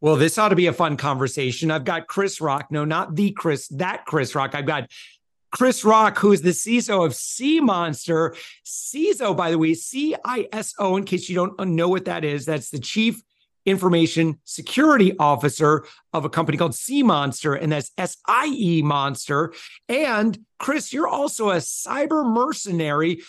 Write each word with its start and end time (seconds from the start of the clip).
Well, 0.00 0.16
this 0.16 0.38
ought 0.38 0.50
to 0.50 0.56
be 0.56 0.66
a 0.66 0.72
fun 0.72 0.96
conversation. 0.96 1.70
I've 1.70 1.84
got 1.84 2.06
Chris 2.06 2.40
Rock. 2.40 2.70
No, 2.70 2.84
not 2.84 3.14
the 3.14 3.30
Chris, 3.32 3.68
that 3.68 4.04
Chris 4.04 4.34
Rock. 4.34 4.54
I've 4.54 4.66
got 4.66 4.90
Chris 5.50 5.84
Rock, 5.84 6.18
who 6.18 6.32
is 6.32 6.42
the 6.42 6.50
CISO 6.50 7.06
of 7.06 7.12
SIEMonster. 7.12 8.36
CISO, 8.64 9.34
by 9.34 9.50
the 9.50 9.58
way, 9.58 9.72
C 9.74 10.14
I 10.24 10.48
S 10.52 10.74
O, 10.78 10.96
in 10.96 11.04
case 11.04 11.28
you 11.28 11.34
don't 11.34 11.58
know 11.68 11.88
what 11.88 12.04
that 12.04 12.24
is, 12.24 12.44
that's 12.44 12.68
the 12.70 12.78
Chief 12.78 13.22
Information 13.64 14.38
Security 14.44 15.16
Officer 15.18 15.84
of 16.12 16.24
a 16.24 16.28
company 16.28 16.58
called 16.58 16.72
SIEMonster, 16.72 17.60
and 17.60 17.72
that's 17.72 17.90
S 17.96 18.18
I 18.26 18.46
E 18.54 18.82
Monster. 18.82 19.54
And 19.88 20.38
Chris, 20.58 20.92
you're 20.92 21.08
also 21.08 21.50
a 21.50 21.56
cyber 21.56 22.24
mercenary 22.24 23.22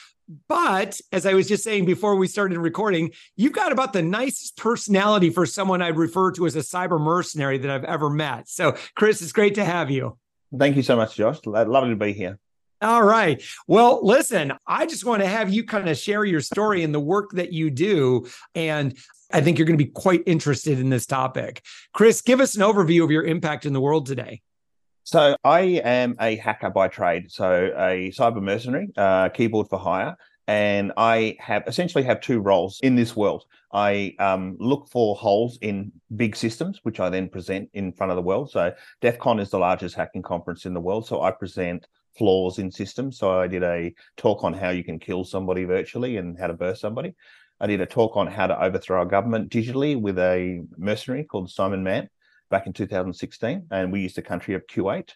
but 0.47 0.99
as 1.11 1.25
I 1.25 1.33
was 1.33 1.47
just 1.47 1.63
saying 1.63 1.85
before 1.85 2.15
we 2.15 2.27
started 2.27 2.57
recording, 2.59 3.11
you've 3.35 3.53
got 3.53 3.71
about 3.71 3.93
the 3.93 4.01
nicest 4.01 4.57
personality 4.57 5.29
for 5.29 5.45
someone 5.45 5.81
I'd 5.81 5.97
refer 5.97 6.31
to 6.33 6.45
as 6.45 6.55
a 6.55 6.59
cyber 6.59 6.99
mercenary 6.99 7.57
that 7.59 7.71
I've 7.71 7.85
ever 7.85 8.09
met. 8.09 8.49
So, 8.49 8.75
Chris, 8.95 9.21
it's 9.21 9.31
great 9.31 9.55
to 9.55 9.65
have 9.65 9.89
you. 9.89 10.17
Thank 10.57 10.75
you 10.75 10.83
so 10.83 10.95
much, 10.95 11.15
Josh. 11.15 11.39
Lovely 11.45 11.89
to 11.89 11.95
be 11.95 12.13
here. 12.13 12.39
All 12.81 13.03
right. 13.03 13.41
Well, 13.67 14.05
listen, 14.05 14.53
I 14.67 14.85
just 14.85 15.03
want 15.03 15.23
to 15.23 15.27
have 15.27 15.51
you 15.51 15.63
kind 15.63 15.89
of 15.89 15.97
share 15.97 16.23
your 16.23 16.41
story 16.41 16.83
and 16.83 16.93
the 16.93 16.99
work 16.99 17.31
that 17.31 17.51
you 17.51 17.71
do. 17.71 18.27
And 18.53 18.95
I 19.31 19.41
think 19.41 19.57
you're 19.57 19.65
going 19.65 19.79
to 19.79 19.83
be 19.83 19.91
quite 19.91 20.23
interested 20.25 20.79
in 20.79 20.89
this 20.89 21.05
topic. 21.05 21.63
Chris, 21.93 22.21
give 22.21 22.39
us 22.39 22.55
an 22.55 22.61
overview 22.61 23.03
of 23.03 23.11
your 23.11 23.23
impact 23.23 23.65
in 23.65 23.73
the 23.73 23.81
world 23.81 24.05
today. 24.05 24.41
So 25.07 25.37
I 25.45 25.61
am 25.85 26.17
a 26.19 26.35
hacker 26.35 26.69
by 26.69 26.89
trade, 26.89 27.31
so 27.31 27.71
a 27.77 28.11
cyber 28.13 28.41
mercenary, 28.41 28.89
uh, 28.97 29.29
keyboard 29.29 29.69
for 29.69 29.79
hire, 29.79 30.17
and 30.47 30.91
I 30.97 31.37
have 31.39 31.63
essentially 31.65 32.03
have 32.03 32.19
two 32.19 32.41
roles 32.41 32.81
in 32.83 32.97
this 32.97 33.15
world. 33.15 33.45
I 33.71 34.15
um, 34.19 34.57
look 34.59 34.89
for 34.89 35.15
holes 35.15 35.59
in 35.61 35.93
big 36.17 36.35
systems, 36.35 36.81
which 36.83 36.99
I 36.99 37.09
then 37.09 37.29
present 37.29 37.69
in 37.73 37.93
front 37.93 38.11
of 38.11 38.17
the 38.17 38.21
world. 38.21 38.51
So 38.51 38.73
DEF 38.99 39.17
CON 39.17 39.39
is 39.39 39.49
the 39.49 39.59
largest 39.59 39.95
hacking 39.95 40.23
conference 40.23 40.65
in 40.65 40.73
the 40.73 40.81
world, 40.81 41.07
so 41.07 41.21
I 41.21 41.31
present 41.31 41.87
flaws 42.17 42.59
in 42.59 42.69
systems. 42.69 43.17
So 43.17 43.39
I 43.39 43.47
did 43.47 43.63
a 43.63 43.95
talk 44.17 44.43
on 44.43 44.53
how 44.53 44.71
you 44.71 44.83
can 44.83 44.99
kill 44.99 45.23
somebody 45.23 45.63
virtually 45.63 46.17
and 46.17 46.37
how 46.37 46.47
to 46.47 46.53
burst 46.53 46.81
somebody. 46.81 47.15
I 47.61 47.67
did 47.67 47.79
a 47.79 47.85
talk 47.85 48.17
on 48.17 48.27
how 48.27 48.47
to 48.47 48.61
overthrow 48.61 49.03
a 49.03 49.05
government 49.05 49.51
digitally 49.53 49.97
with 49.97 50.19
a 50.19 50.65
mercenary 50.77 51.23
called 51.23 51.49
Simon 51.49 51.81
Mann 51.81 52.09
back 52.49 52.67
in 52.67 52.73
2016, 52.73 53.67
and 53.71 53.91
we 53.91 54.01
used 54.01 54.15
the 54.15 54.21
country 54.21 54.53
of 54.55 54.65
Kuwait 54.67 55.11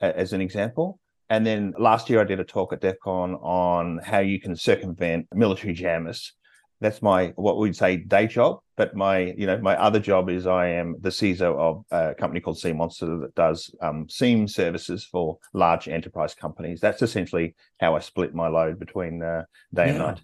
as 0.00 0.32
an 0.32 0.40
example. 0.40 1.00
And 1.30 1.46
then 1.46 1.74
last 1.78 2.10
year, 2.10 2.20
I 2.20 2.24
did 2.24 2.40
a 2.40 2.44
talk 2.44 2.72
at 2.72 2.80
DEF 2.80 2.98
CON 3.02 3.34
on 3.36 3.98
how 4.04 4.18
you 4.18 4.40
can 4.40 4.54
circumvent 4.56 5.26
military 5.32 5.72
jammers. 5.72 6.32
That's 6.80 7.00
my 7.00 7.28
what 7.36 7.56
we'd 7.56 7.76
say 7.76 7.96
day 7.96 8.26
job, 8.26 8.58
but 8.76 8.94
my 8.94 9.18
you 9.18 9.46
know 9.46 9.58
my 9.58 9.74
other 9.80 10.00
job 10.00 10.28
is 10.28 10.46
I 10.46 10.66
am 10.66 10.96
the 11.00 11.08
CISO 11.08 11.56
of 11.56 11.84
a 11.90 12.14
company 12.14 12.40
called 12.40 12.58
SIEMonster 12.58 13.22
that 13.22 13.34
does 13.34 13.74
um, 13.80 14.06
SIEM 14.10 14.48
services 14.48 15.04
for 15.04 15.38
large 15.54 15.88
enterprise 15.88 16.34
companies. 16.34 16.80
That's 16.80 17.00
essentially 17.00 17.54
how 17.80 17.96
I 17.96 18.00
split 18.00 18.34
my 18.34 18.48
load 18.48 18.78
between 18.78 19.22
uh, 19.22 19.44
day 19.72 19.86
yeah. 19.86 19.90
and 19.90 19.98
night. 19.98 20.20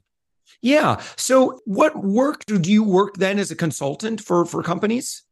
Yeah. 0.61 1.01
So, 1.17 1.61
what 1.65 1.97
work 1.97 2.45
do 2.45 2.61
you 2.71 2.85
work 2.85 3.15
then 3.17 3.39
as 3.39 3.51
a 3.51 3.57
consultant 3.57 4.21
for 4.21 4.45
for 4.45 4.63
companies? 4.63 5.23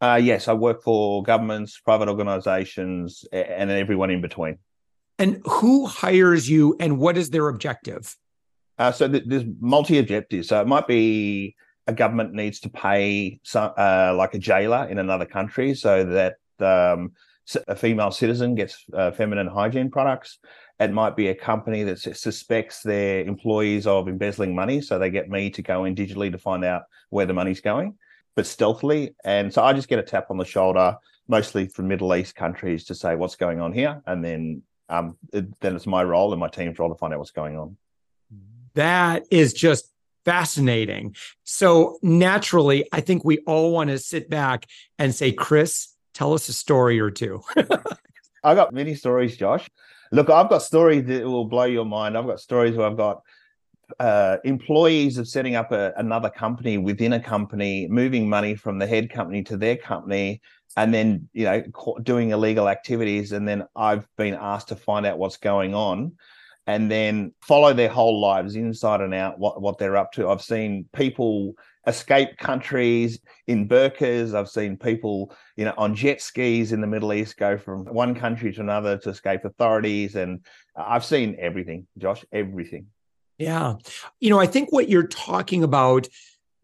Uh, 0.00 0.20
yes, 0.22 0.46
I 0.46 0.52
work 0.52 0.82
for 0.82 1.22
governments, 1.22 1.80
private 1.80 2.08
organizations, 2.08 3.24
and 3.32 3.70
everyone 3.70 4.10
in 4.10 4.20
between. 4.20 4.58
And 5.18 5.42
who 5.44 5.86
hires 5.86 6.48
you 6.48 6.76
and 6.78 6.98
what 6.98 7.16
is 7.16 7.30
their 7.30 7.48
objective? 7.48 8.16
Uh, 8.78 8.92
so 8.92 9.08
th- 9.08 9.24
there's 9.26 9.44
multi 9.60 9.98
objectives. 9.98 10.48
So 10.48 10.60
it 10.60 10.68
might 10.68 10.86
be 10.86 11.56
a 11.88 11.92
government 11.92 12.32
needs 12.32 12.60
to 12.60 12.68
pay 12.68 13.40
some, 13.42 13.72
uh, 13.76 14.14
like 14.16 14.34
a 14.34 14.38
jailer 14.38 14.86
in 14.88 14.98
another 14.98 15.26
country 15.26 15.74
so 15.74 16.04
that 16.04 16.36
um, 16.60 17.12
a 17.66 17.74
female 17.74 18.12
citizen 18.12 18.54
gets 18.54 18.84
uh, 18.94 19.10
feminine 19.10 19.48
hygiene 19.48 19.90
products. 19.90 20.38
It 20.78 20.92
might 20.92 21.16
be 21.16 21.28
a 21.28 21.34
company 21.34 21.82
that 21.82 21.98
suspects 21.98 22.82
their 22.82 23.24
employees 23.24 23.88
of 23.88 24.06
embezzling 24.06 24.54
money. 24.54 24.80
So 24.80 25.00
they 25.00 25.10
get 25.10 25.28
me 25.28 25.50
to 25.50 25.62
go 25.62 25.84
in 25.86 25.96
digitally 25.96 26.30
to 26.30 26.38
find 26.38 26.64
out 26.64 26.82
where 27.10 27.26
the 27.26 27.34
money's 27.34 27.60
going 27.60 27.96
but 28.38 28.46
stealthily. 28.46 29.16
And 29.24 29.52
so 29.52 29.64
I 29.64 29.72
just 29.72 29.88
get 29.88 29.98
a 29.98 30.02
tap 30.04 30.30
on 30.30 30.36
the 30.36 30.44
shoulder, 30.44 30.96
mostly 31.26 31.66
from 31.66 31.88
Middle 31.88 32.14
East 32.14 32.36
countries, 32.36 32.84
to 32.84 32.94
say 32.94 33.16
what's 33.16 33.34
going 33.34 33.60
on 33.60 33.72
here, 33.72 34.00
and 34.06 34.24
then 34.24 34.62
um, 34.88 35.18
it, 35.32 35.58
then 35.58 35.74
it's 35.74 35.88
my 35.88 36.04
role 36.04 36.32
and 36.32 36.38
my 36.38 36.46
team's 36.46 36.78
role 36.78 36.88
to 36.88 36.94
find 36.94 37.12
out 37.12 37.18
what's 37.18 37.32
going 37.32 37.58
on. 37.58 37.76
That 38.74 39.24
is 39.32 39.52
just 39.52 39.90
fascinating. 40.24 41.16
So 41.42 41.98
naturally, 42.00 42.86
I 42.92 43.00
think 43.00 43.24
we 43.24 43.38
all 43.38 43.72
want 43.72 43.90
to 43.90 43.98
sit 43.98 44.30
back 44.30 44.66
and 45.00 45.12
say, 45.12 45.32
Chris, 45.32 45.88
tell 46.14 46.32
us 46.32 46.48
a 46.48 46.52
story 46.52 47.00
or 47.00 47.10
two. 47.10 47.42
I 48.44 48.54
got 48.54 48.72
many 48.72 48.94
stories, 48.94 49.36
Josh. 49.36 49.68
Look, 50.12 50.30
I've 50.30 50.48
got 50.48 50.62
stories 50.62 51.06
that 51.06 51.24
will 51.24 51.46
blow 51.46 51.64
your 51.64 51.84
mind. 51.84 52.16
I've 52.16 52.28
got 52.28 52.38
stories 52.38 52.76
where 52.76 52.86
I've 52.86 52.96
got 52.96 53.20
uh, 53.98 54.36
employees 54.44 55.18
of 55.18 55.28
setting 55.28 55.54
up 55.54 55.72
a, 55.72 55.92
another 55.96 56.30
company 56.30 56.78
within 56.78 57.14
a 57.14 57.20
company, 57.20 57.88
moving 57.88 58.28
money 58.28 58.54
from 58.54 58.78
the 58.78 58.86
head 58.86 59.10
company 59.10 59.42
to 59.44 59.56
their 59.56 59.76
company, 59.76 60.40
and 60.76 60.92
then 60.92 61.28
you 61.32 61.44
know 61.44 61.62
doing 62.02 62.30
illegal 62.30 62.68
activities. 62.68 63.32
And 63.32 63.46
then 63.46 63.64
I've 63.74 64.06
been 64.16 64.34
asked 64.34 64.68
to 64.68 64.76
find 64.76 65.06
out 65.06 65.18
what's 65.18 65.38
going 65.38 65.74
on, 65.74 66.12
and 66.66 66.90
then 66.90 67.32
follow 67.42 67.72
their 67.72 67.88
whole 67.88 68.20
lives 68.20 68.56
inside 68.56 69.00
and 69.00 69.14
out, 69.14 69.38
what 69.38 69.60
what 69.62 69.78
they're 69.78 69.96
up 69.96 70.12
to. 70.12 70.28
I've 70.28 70.42
seen 70.42 70.86
people 70.94 71.54
escape 71.86 72.36
countries 72.36 73.18
in 73.46 73.66
burqas. 73.66 74.34
I've 74.34 74.50
seen 74.50 74.76
people, 74.76 75.34
you 75.56 75.64
know, 75.64 75.74
on 75.78 75.94
jet 75.94 76.20
skis 76.20 76.72
in 76.72 76.80
the 76.82 76.86
Middle 76.86 77.14
East 77.14 77.38
go 77.38 77.56
from 77.56 77.86
one 77.86 78.14
country 78.14 78.52
to 78.52 78.60
another 78.60 78.98
to 78.98 79.08
escape 79.08 79.44
authorities. 79.44 80.14
And 80.14 80.44
I've 80.76 81.04
seen 81.04 81.36
everything, 81.40 81.86
Josh, 81.96 82.24
everything. 82.30 82.88
Yeah. 83.38 83.74
You 84.20 84.30
know, 84.30 84.40
I 84.40 84.46
think 84.46 84.72
what 84.72 84.88
you're 84.88 85.06
talking 85.06 85.62
about 85.62 86.08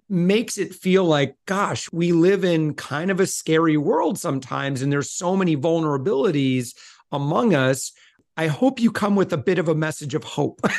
makes 0.09 0.59
it 0.59 0.75
feel 0.75 1.05
like, 1.05 1.37
gosh, 1.47 1.91
we 1.93 2.13
live 2.13 2.45
in 2.45 2.75
kind 2.75 3.11
of 3.11 3.21
a 3.21 3.27
scary 3.27 3.77
world 3.77 4.19
sometimes, 4.19 4.83
and 4.83 4.93
there's 4.93 5.11
so 5.11 5.37
many 5.37 5.57
vulnerabilities 5.57 6.75
among 7.11 7.55
us. 7.55 7.93
I 8.37 8.49
hope 8.49 8.81
you 8.81 8.91
come 8.91 9.17
with 9.17 9.33
a 9.33 9.39
bit 9.39 9.59
of 9.59 9.69
a 9.69 9.75
message 9.75 10.15
of 10.15 10.25
hope. 10.25 10.61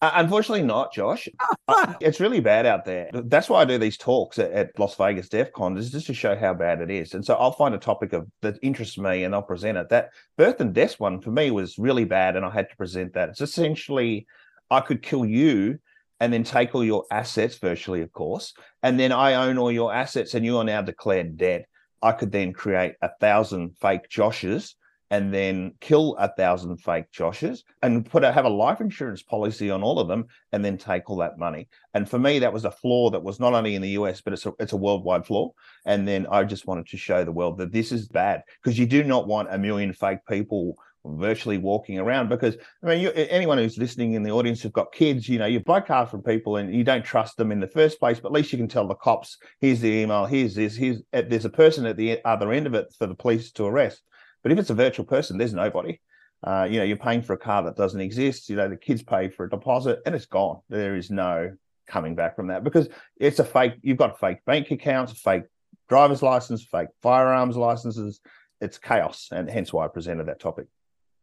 Uh, 0.00 0.12
unfortunately, 0.14 0.62
not, 0.62 0.92
Josh. 0.92 1.28
It's 2.00 2.20
really 2.20 2.40
bad 2.40 2.66
out 2.66 2.84
there. 2.84 3.10
That's 3.12 3.48
why 3.48 3.62
I 3.62 3.64
do 3.64 3.78
these 3.78 3.96
talks 3.96 4.38
at, 4.38 4.52
at, 4.52 4.78
Las 4.78 4.94
Vegas 4.94 5.28
DEF 5.28 5.52
CON, 5.52 5.76
is 5.76 5.90
just 5.90 6.06
to 6.06 6.14
show 6.14 6.36
how 6.36 6.54
bad 6.54 6.80
it 6.80 6.90
is. 6.90 7.14
And 7.14 7.24
so 7.24 7.34
I'll 7.34 7.52
find 7.52 7.74
a 7.74 7.78
topic 7.78 8.12
of 8.12 8.28
that 8.42 8.58
interests 8.62 8.96
me 8.96 9.24
and 9.24 9.34
I'll 9.34 9.42
present 9.42 9.76
it. 9.76 9.88
That 9.88 10.10
birth 10.36 10.60
and 10.60 10.72
death 10.72 11.00
one 11.00 11.20
for 11.20 11.30
me 11.30 11.50
was 11.50 11.78
really 11.78 12.04
bad, 12.04 12.36
and 12.36 12.46
I 12.46 12.50
had 12.50 12.70
to 12.70 12.76
present 12.76 13.14
that. 13.14 13.30
It's 13.30 13.40
essentially 13.40 14.26
I 14.70 14.80
could 14.80 15.02
kill 15.02 15.24
you 15.24 15.78
and 16.20 16.32
then 16.32 16.44
take 16.44 16.74
all 16.74 16.84
your 16.84 17.04
assets 17.10 17.58
virtually, 17.58 18.02
of 18.02 18.12
course. 18.12 18.54
And 18.82 18.98
then 18.98 19.12
I 19.12 19.34
own 19.34 19.58
all 19.58 19.72
your 19.72 19.94
assets 19.94 20.34
and 20.34 20.44
you 20.44 20.58
are 20.58 20.64
now 20.64 20.82
declared 20.82 21.36
dead. 21.36 21.66
I 22.02 22.12
could 22.12 22.32
then 22.32 22.52
create 22.52 22.94
a 23.02 23.10
thousand 23.20 23.76
fake 23.80 24.08
Joshes 24.08 24.74
and 25.10 25.32
then 25.32 25.72
kill 25.80 26.16
a 26.16 26.28
thousand 26.28 26.76
fake 26.78 27.10
Joshes 27.12 27.62
and 27.82 28.08
put 28.08 28.24
a, 28.24 28.30
have 28.30 28.44
a 28.44 28.50
life 28.50 28.80
insurance 28.80 29.22
policy 29.22 29.70
on 29.70 29.82
all 29.82 29.98
of 29.98 30.08
them 30.08 30.26
and 30.52 30.62
then 30.62 30.76
take 30.76 31.08
all 31.08 31.16
that 31.16 31.38
money. 31.38 31.68
And 31.94 32.08
for 32.08 32.18
me, 32.18 32.38
that 32.40 32.52
was 32.52 32.66
a 32.66 32.70
flaw 32.70 33.10
that 33.10 33.22
was 33.22 33.40
not 33.40 33.54
only 33.54 33.74
in 33.74 33.82
the 33.82 33.90
US, 33.90 34.20
but 34.20 34.34
it's 34.34 34.44
a, 34.44 34.52
it's 34.58 34.74
a 34.74 34.76
worldwide 34.76 35.26
flaw. 35.26 35.50
And 35.86 36.06
then 36.06 36.26
I 36.30 36.44
just 36.44 36.66
wanted 36.66 36.88
to 36.88 36.98
show 36.98 37.24
the 37.24 37.32
world 37.32 37.58
that 37.58 37.72
this 37.72 37.90
is 37.90 38.06
bad 38.08 38.42
because 38.62 38.78
you 38.78 38.86
do 38.86 39.02
not 39.02 39.26
want 39.26 39.52
a 39.52 39.58
million 39.58 39.92
fake 39.92 40.20
people 40.28 40.76
virtually 41.16 41.58
walking 41.58 41.98
around 41.98 42.28
because 42.28 42.56
I 42.82 42.86
mean, 42.86 43.00
you, 43.00 43.10
anyone 43.10 43.58
who's 43.58 43.78
listening 43.78 44.12
in 44.12 44.22
the 44.22 44.30
audience 44.30 44.60
who've 44.60 44.72
got 44.72 44.92
kids, 44.92 45.28
you 45.28 45.38
know, 45.38 45.46
you 45.46 45.60
buy 45.60 45.80
cars 45.80 46.10
from 46.10 46.22
people 46.22 46.56
and 46.56 46.74
you 46.74 46.84
don't 46.84 47.04
trust 47.04 47.36
them 47.36 47.52
in 47.52 47.60
the 47.60 47.66
first 47.66 47.98
place, 47.98 48.20
but 48.20 48.28
at 48.28 48.34
least 48.34 48.52
you 48.52 48.58
can 48.58 48.68
tell 48.68 48.86
the 48.86 48.94
cops, 48.94 49.38
here's 49.60 49.80
the 49.80 49.88
email, 49.88 50.26
here's 50.26 50.54
this, 50.54 50.76
here's 50.76 50.98
uh, 51.12 51.22
there's 51.26 51.44
a 51.44 51.50
person 51.50 51.86
at 51.86 51.96
the 51.96 52.24
other 52.24 52.52
end 52.52 52.66
of 52.66 52.74
it 52.74 52.92
for 52.98 53.06
the 53.06 53.14
police 53.14 53.50
to 53.52 53.64
arrest. 53.64 54.02
But 54.42 54.52
if 54.52 54.58
it's 54.58 54.70
a 54.70 54.74
virtual 54.74 55.04
person, 55.04 55.38
there's 55.38 55.54
nobody. 55.54 56.00
Uh, 56.44 56.68
you 56.70 56.78
know, 56.78 56.84
you're 56.84 56.96
paying 56.96 57.22
for 57.22 57.32
a 57.32 57.38
car 57.38 57.64
that 57.64 57.76
doesn't 57.76 58.00
exist. 58.00 58.48
You 58.48 58.56
know, 58.56 58.68
the 58.68 58.76
kids 58.76 59.02
pay 59.02 59.28
for 59.28 59.46
a 59.46 59.50
deposit 59.50 60.00
and 60.06 60.14
it's 60.14 60.26
gone. 60.26 60.60
There 60.68 60.94
is 60.94 61.10
no 61.10 61.52
coming 61.88 62.14
back 62.14 62.36
from 62.36 62.48
that 62.48 62.62
because 62.62 62.88
it's 63.16 63.40
a 63.40 63.44
fake. 63.44 63.74
You've 63.82 63.96
got 63.96 64.20
fake 64.20 64.44
bank 64.44 64.70
accounts, 64.70 65.20
fake 65.20 65.44
driver's 65.88 66.22
license, 66.22 66.64
fake 66.64 66.88
firearms 67.02 67.56
licenses. 67.56 68.20
It's 68.60 68.78
chaos, 68.78 69.28
and 69.30 69.48
hence 69.48 69.72
why 69.72 69.84
I 69.84 69.88
presented 69.88 70.26
that 70.26 70.40
topic. 70.40 70.66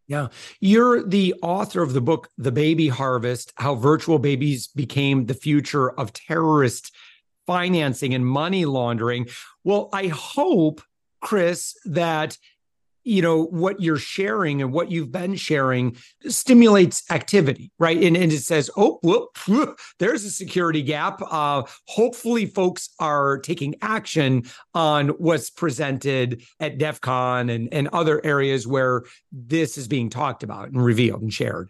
Yeah. 0.07 0.28
You're 0.60 1.04
the 1.04 1.34
author 1.42 1.81
of 1.81 1.94
the 1.94 2.02
book, 2.02 2.30
The 2.38 2.52
Baby 2.52 2.90
Harvest 2.90 3.54
How 3.56 3.75
Virtual 3.75 4.19
Babies 4.19 4.68
Became 4.68 5.25
the 5.25 5.34
Future 5.34 5.90
of 5.92 6.13
Terrorist 6.13 6.94
Financing 7.48 8.13
and 8.13 8.25
Money 8.25 8.66
Laundering. 8.66 9.28
Well, 9.63 9.90
I 9.94 10.07
hope, 10.07 10.81
Chris, 11.22 11.75
that 11.86 12.38
you 13.06 13.22
know 13.22 13.46
what 13.46 13.80
you're 13.80 13.98
sharing 13.98 14.62
and 14.62 14.74
what 14.74 14.92
you've 14.92 15.12
been 15.12 15.36
sharing 15.36 15.96
stimulates 16.28 17.04
activity 17.12 17.72
right? 17.80 18.02
And, 18.02 18.18
and 18.18 18.31
it 18.31 18.42
says 18.42 18.69
oh 18.75 19.00
whoop, 19.04 19.38
whoop, 19.48 19.80
there's 20.00 20.25
a 20.25 20.31
security 20.31 20.81
gap. 20.81 21.22
Uh, 21.22 21.63
hopefully 21.88 22.46
folks 22.46 22.90
are 23.00 23.38
taking 23.40 23.75
action 23.81 24.44
on 24.74 25.10
what's 25.10 25.50
presented 25.50 26.44
at 26.60 26.78
def 26.78 27.02
con 27.02 27.50
and, 27.50 27.69
and 27.72 27.88
other 27.90 28.25
areas 28.25 28.68
where 28.68 29.04
this 29.31 29.78
is 29.78 29.88
being 29.88 30.10
talked 30.10 30.44
about 30.44 30.69
and 30.69 30.84
revealed 30.84 31.22
and 31.22 31.34
shared. 31.34 31.69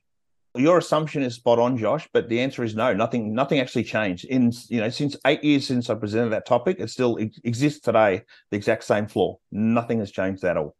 Your 0.55 0.77
assumption 0.77 1.21
is 1.21 1.35
spot 1.35 1.59
on 1.59 1.77
josh 1.77 2.07
but 2.13 2.29
the 2.29 2.39
answer 2.39 2.63
is 2.63 2.75
no. 2.75 2.93
Nothing 2.93 3.33
nothing 3.33 3.59
actually 3.59 3.83
changed. 3.83 4.25
In 4.25 4.53
you 4.69 4.79
know 4.79 4.89
since 4.89 5.17
eight 5.25 5.43
years 5.43 5.67
since 5.67 5.89
i 5.89 5.95
presented 5.95 6.29
that 6.29 6.45
topic 6.45 6.77
it 6.79 6.89
still 6.89 7.17
exists 7.17 7.81
today 7.81 8.21
the 8.51 8.57
exact 8.57 8.85
same 8.85 9.07
flaw 9.07 9.37
nothing 9.51 9.99
has 9.99 10.11
changed 10.11 10.43
at 10.45 10.57
all 10.57 10.75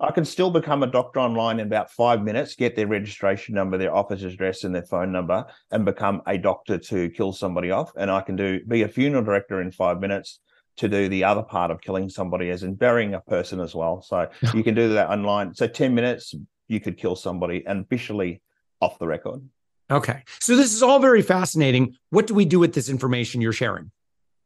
I 0.00 0.10
can 0.10 0.24
still 0.24 0.50
become 0.50 0.82
a 0.82 0.86
doctor 0.86 1.20
online 1.20 1.58
in 1.58 1.66
about 1.66 1.90
five 1.90 2.22
minutes, 2.22 2.54
get 2.54 2.76
their 2.76 2.86
registration 2.86 3.54
number, 3.54 3.78
their 3.78 3.94
office 3.94 4.22
address, 4.22 4.64
and 4.64 4.74
their 4.74 4.82
phone 4.82 5.10
number, 5.10 5.46
and 5.70 5.84
become 5.84 6.22
a 6.26 6.36
doctor 6.36 6.78
to 6.78 7.08
kill 7.10 7.32
somebody 7.32 7.70
off. 7.70 7.92
And 7.96 8.10
I 8.10 8.20
can 8.20 8.36
do 8.36 8.60
be 8.64 8.82
a 8.82 8.88
funeral 8.88 9.24
director 9.24 9.60
in 9.60 9.70
five 9.70 10.00
minutes 10.00 10.40
to 10.76 10.88
do 10.88 11.08
the 11.08 11.24
other 11.24 11.42
part 11.42 11.70
of 11.70 11.80
killing 11.80 12.08
somebody, 12.10 12.50
as 12.50 12.62
in 12.62 12.74
burying 12.74 13.14
a 13.14 13.20
person 13.20 13.60
as 13.60 13.74
well. 13.74 14.02
So 14.02 14.28
you 14.54 14.62
can 14.62 14.74
do 14.74 14.92
that 14.94 15.08
online. 15.08 15.54
So 15.54 15.66
10 15.66 15.94
minutes, 15.94 16.34
you 16.68 16.80
could 16.80 16.98
kill 16.98 17.16
somebody 17.16 17.64
and 17.66 17.84
officially 17.84 18.42
off 18.80 18.98
the 18.98 19.06
record. 19.06 19.42
Okay. 19.90 20.24
So 20.40 20.56
this 20.56 20.74
is 20.74 20.82
all 20.82 20.98
very 20.98 21.22
fascinating. 21.22 21.96
What 22.10 22.26
do 22.26 22.34
we 22.34 22.44
do 22.44 22.58
with 22.58 22.74
this 22.74 22.88
information 22.88 23.40
you're 23.40 23.52
sharing? 23.52 23.92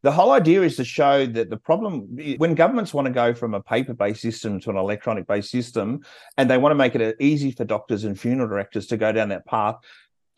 The 0.03 0.13
whole 0.13 0.33
idea 0.33 0.63
is 0.63 0.77
to 0.77 0.85
show 0.85 1.27
that 1.27 1.51
the 1.51 1.57
problem 1.57 2.19
when 2.39 2.55
governments 2.55 2.95
want 2.95 3.07
to 3.07 3.13
go 3.13 3.35
from 3.35 3.55
a 3.55 3.61
paper-based 3.61 4.21
system 4.21 4.61
to 4.61 4.71
an 4.71 4.77
electronic-based 4.77 5.51
system 5.51 6.01
and 6.37 6.51
they 6.51 6.59
want 6.59 6.71
to 6.71 6.77
make 6.77 6.95
it 6.95 7.03
uh, 7.03 7.13
easy 7.21 7.51
for 7.51 7.65
doctors 7.65 8.05
and 8.05 8.19
funeral 8.19 8.49
directors 8.49 8.87
to 8.87 8.97
go 8.97 9.13
down 9.13 9.29
that 9.29 9.47
path 9.47 9.77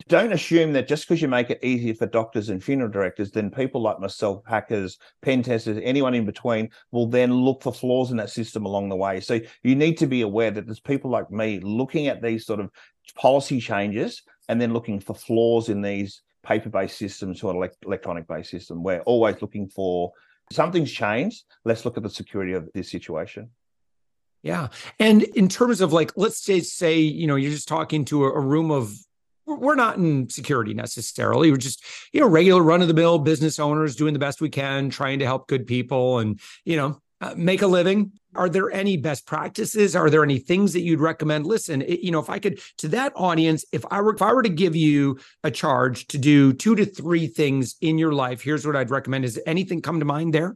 don't 0.07 0.33
assume 0.33 0.73
that 0.73 0.87
just 0.87 1.07
because 1.07 1.21
you 1.21 1.27
make 1.27 1.49
it 1.49 1.63
easier 1.63 1.93
for 1.93 2.05
doctors 2.05 2.49
and 2.49 2.63
funeral 2.63 2.89
directors, 2.89 3.31
then 3.31 3.49
people 3.49 3.81
like 3.81 3.99
myself, 3.99 4.43
hackers, 4.45 4.97
pen 5.21 5.43
testers, 5.43 5.79
anyone 5.81 6.13
in 6.13 6.25
between, 6.25 6.69
will 6.91 7.07
then 7.07 7.33
look 7.33 7.61
for 7.61 7.73
flaws 7.73 8.11
in 8.11 8.17
that 8.17 8.29
system 8.29 8.65
along 8.65 8.89
the 8.89 8.95
way. 8.95 9.19
So 9.19 9.39
you 9.63 9.75
need 9.75 9.97
to 9.99 10.07
be 10.07 10.21
aware 10.21 10.51
that 10.51 10.65
there's 10.65 10.79
people 10.79 11.09
like 11.09 11.31
me 11.31 11.59
looking 11.59 12.07
at 12.07 12.21
these 12.21 12.45
sort 12.45 12.59
of 12.59 12.69
policy 13.15 13.59
changes 13.59 14.23
and 14.49 14.59
then 14.59 14.73
looking 14.73 14.99
for 14.99 15.13
flaws 15.13 15.69
in 15.69 15.81
these 15.81 16.21
paper-based 16.43 16.97
system 16.97 17.33
to 17.35 17.49
an 17.49 17.69
electronic-based 17.85 18.49
system. 18.49 18.83
We're 18.83 19.01
always 19.01 19.41
looking 19.41 19.67
for 19.67 20.11
something's 20.51 20.91
changed. 20.91 21.43
Let's 21.65 21.85
look 21.85 21.97
at 21.97 22.03
the 22.03 22.09
security 22.09 22.53
of 22.53 22.69
this 22.73 22.91
situation. 22.91 23.49
Yeah. 24.43 24.67
And 24.99 25.23
in 25.23 25.47
terms 25.47 25.79
of 25.79 25.93
like, 25.93 26.11
let's 26.17 26.43
say, 26.43 26.59
say, 26.59 26.99
you 26.99 27.27
know, 27.27 27.35
you're 27.35 27.51
just 27.51 27.67
talking 27.67 28.03
to 28.05 28.25
a, 28.25 28.33
a 28.33 28.41
room 28.41 28.71
of 28.71 28.93
we're 29.45 29.75
not 29.75 29.97
in 29.97 30.29
security 30.29 30.73
necessarily. 30.73 31.51
We're 31.51 31.57
just, 31.57 31.83
you 32.11 32.19
know, 32.19 32.27
regular 32.27 32.61
run 32.61 32.81
of 32.81 32.87
the 32.87 32.93
mill 32.93 33.19
business 33.19 33.59
owners 33.59 33.95
doing 33.95 34.13
the 34.13 34.19
best 34.19 34.41
we 34.41 34.49
can, 34.49 34.89
trying 34.89 35.19
to 35.19 35.25
help 35.25 35.47
good 35.47 35.65
people 35.67 36.19
and, 36.19 36.39
you 36.65 36.77
know, 36.77 37.01
uh, 37.21 37.33
make 37.37 37.61
a 37.61 37.67
living 37.67 38.11
are 38.35 38.49
there 38.49 38.71
any 38.71 38.97
best 38.97 39.25
practices? 39.25 39.95
Are 39.95 40.09
there 40.09 40.23
any 40.23 40.39
things 40.39 40.73
that 40.73 40.81
you'd 40.81 40.99
recommend? 40.99 41.45
Listen 41.45 41.81
it, 41.81 41.99
you 42.01 42.11
know 42.11 42.19
if 42.19 42.29
i 42.29 42.39
could 42.39 42.59
to 42.77 42.87
that 42.89 43.13
audience 43.15 43.65
if 43.71 43.85
i 43.91 44.01
were 44.01 44.13
if 44.13 44.21
i 44.21 44.33
were 44.33 44.43
to 44.43 44.49
give 44.49 44.75
you 44.75 45.19
a 45.43 45.51
charge 45.51 46.07
to 46.07 46.17
do 46.17 46.53
two 46.53 46.75
to 46.75 46.85
three 46.85 47.27
things 47.27 47.75
in 47.81 47.97
your 47.97 48.13
life 48.13 48.41
here's 48.41 48.65
what 48.65 48.75
i'd 48.75 48.89
recommend. 48.89 49.25
Is 49.25 49.39
anything 49.45 49.81
come 49.81 49.99
to 49.99 50.05
mind 50.05 50.33
there 50.33 50.55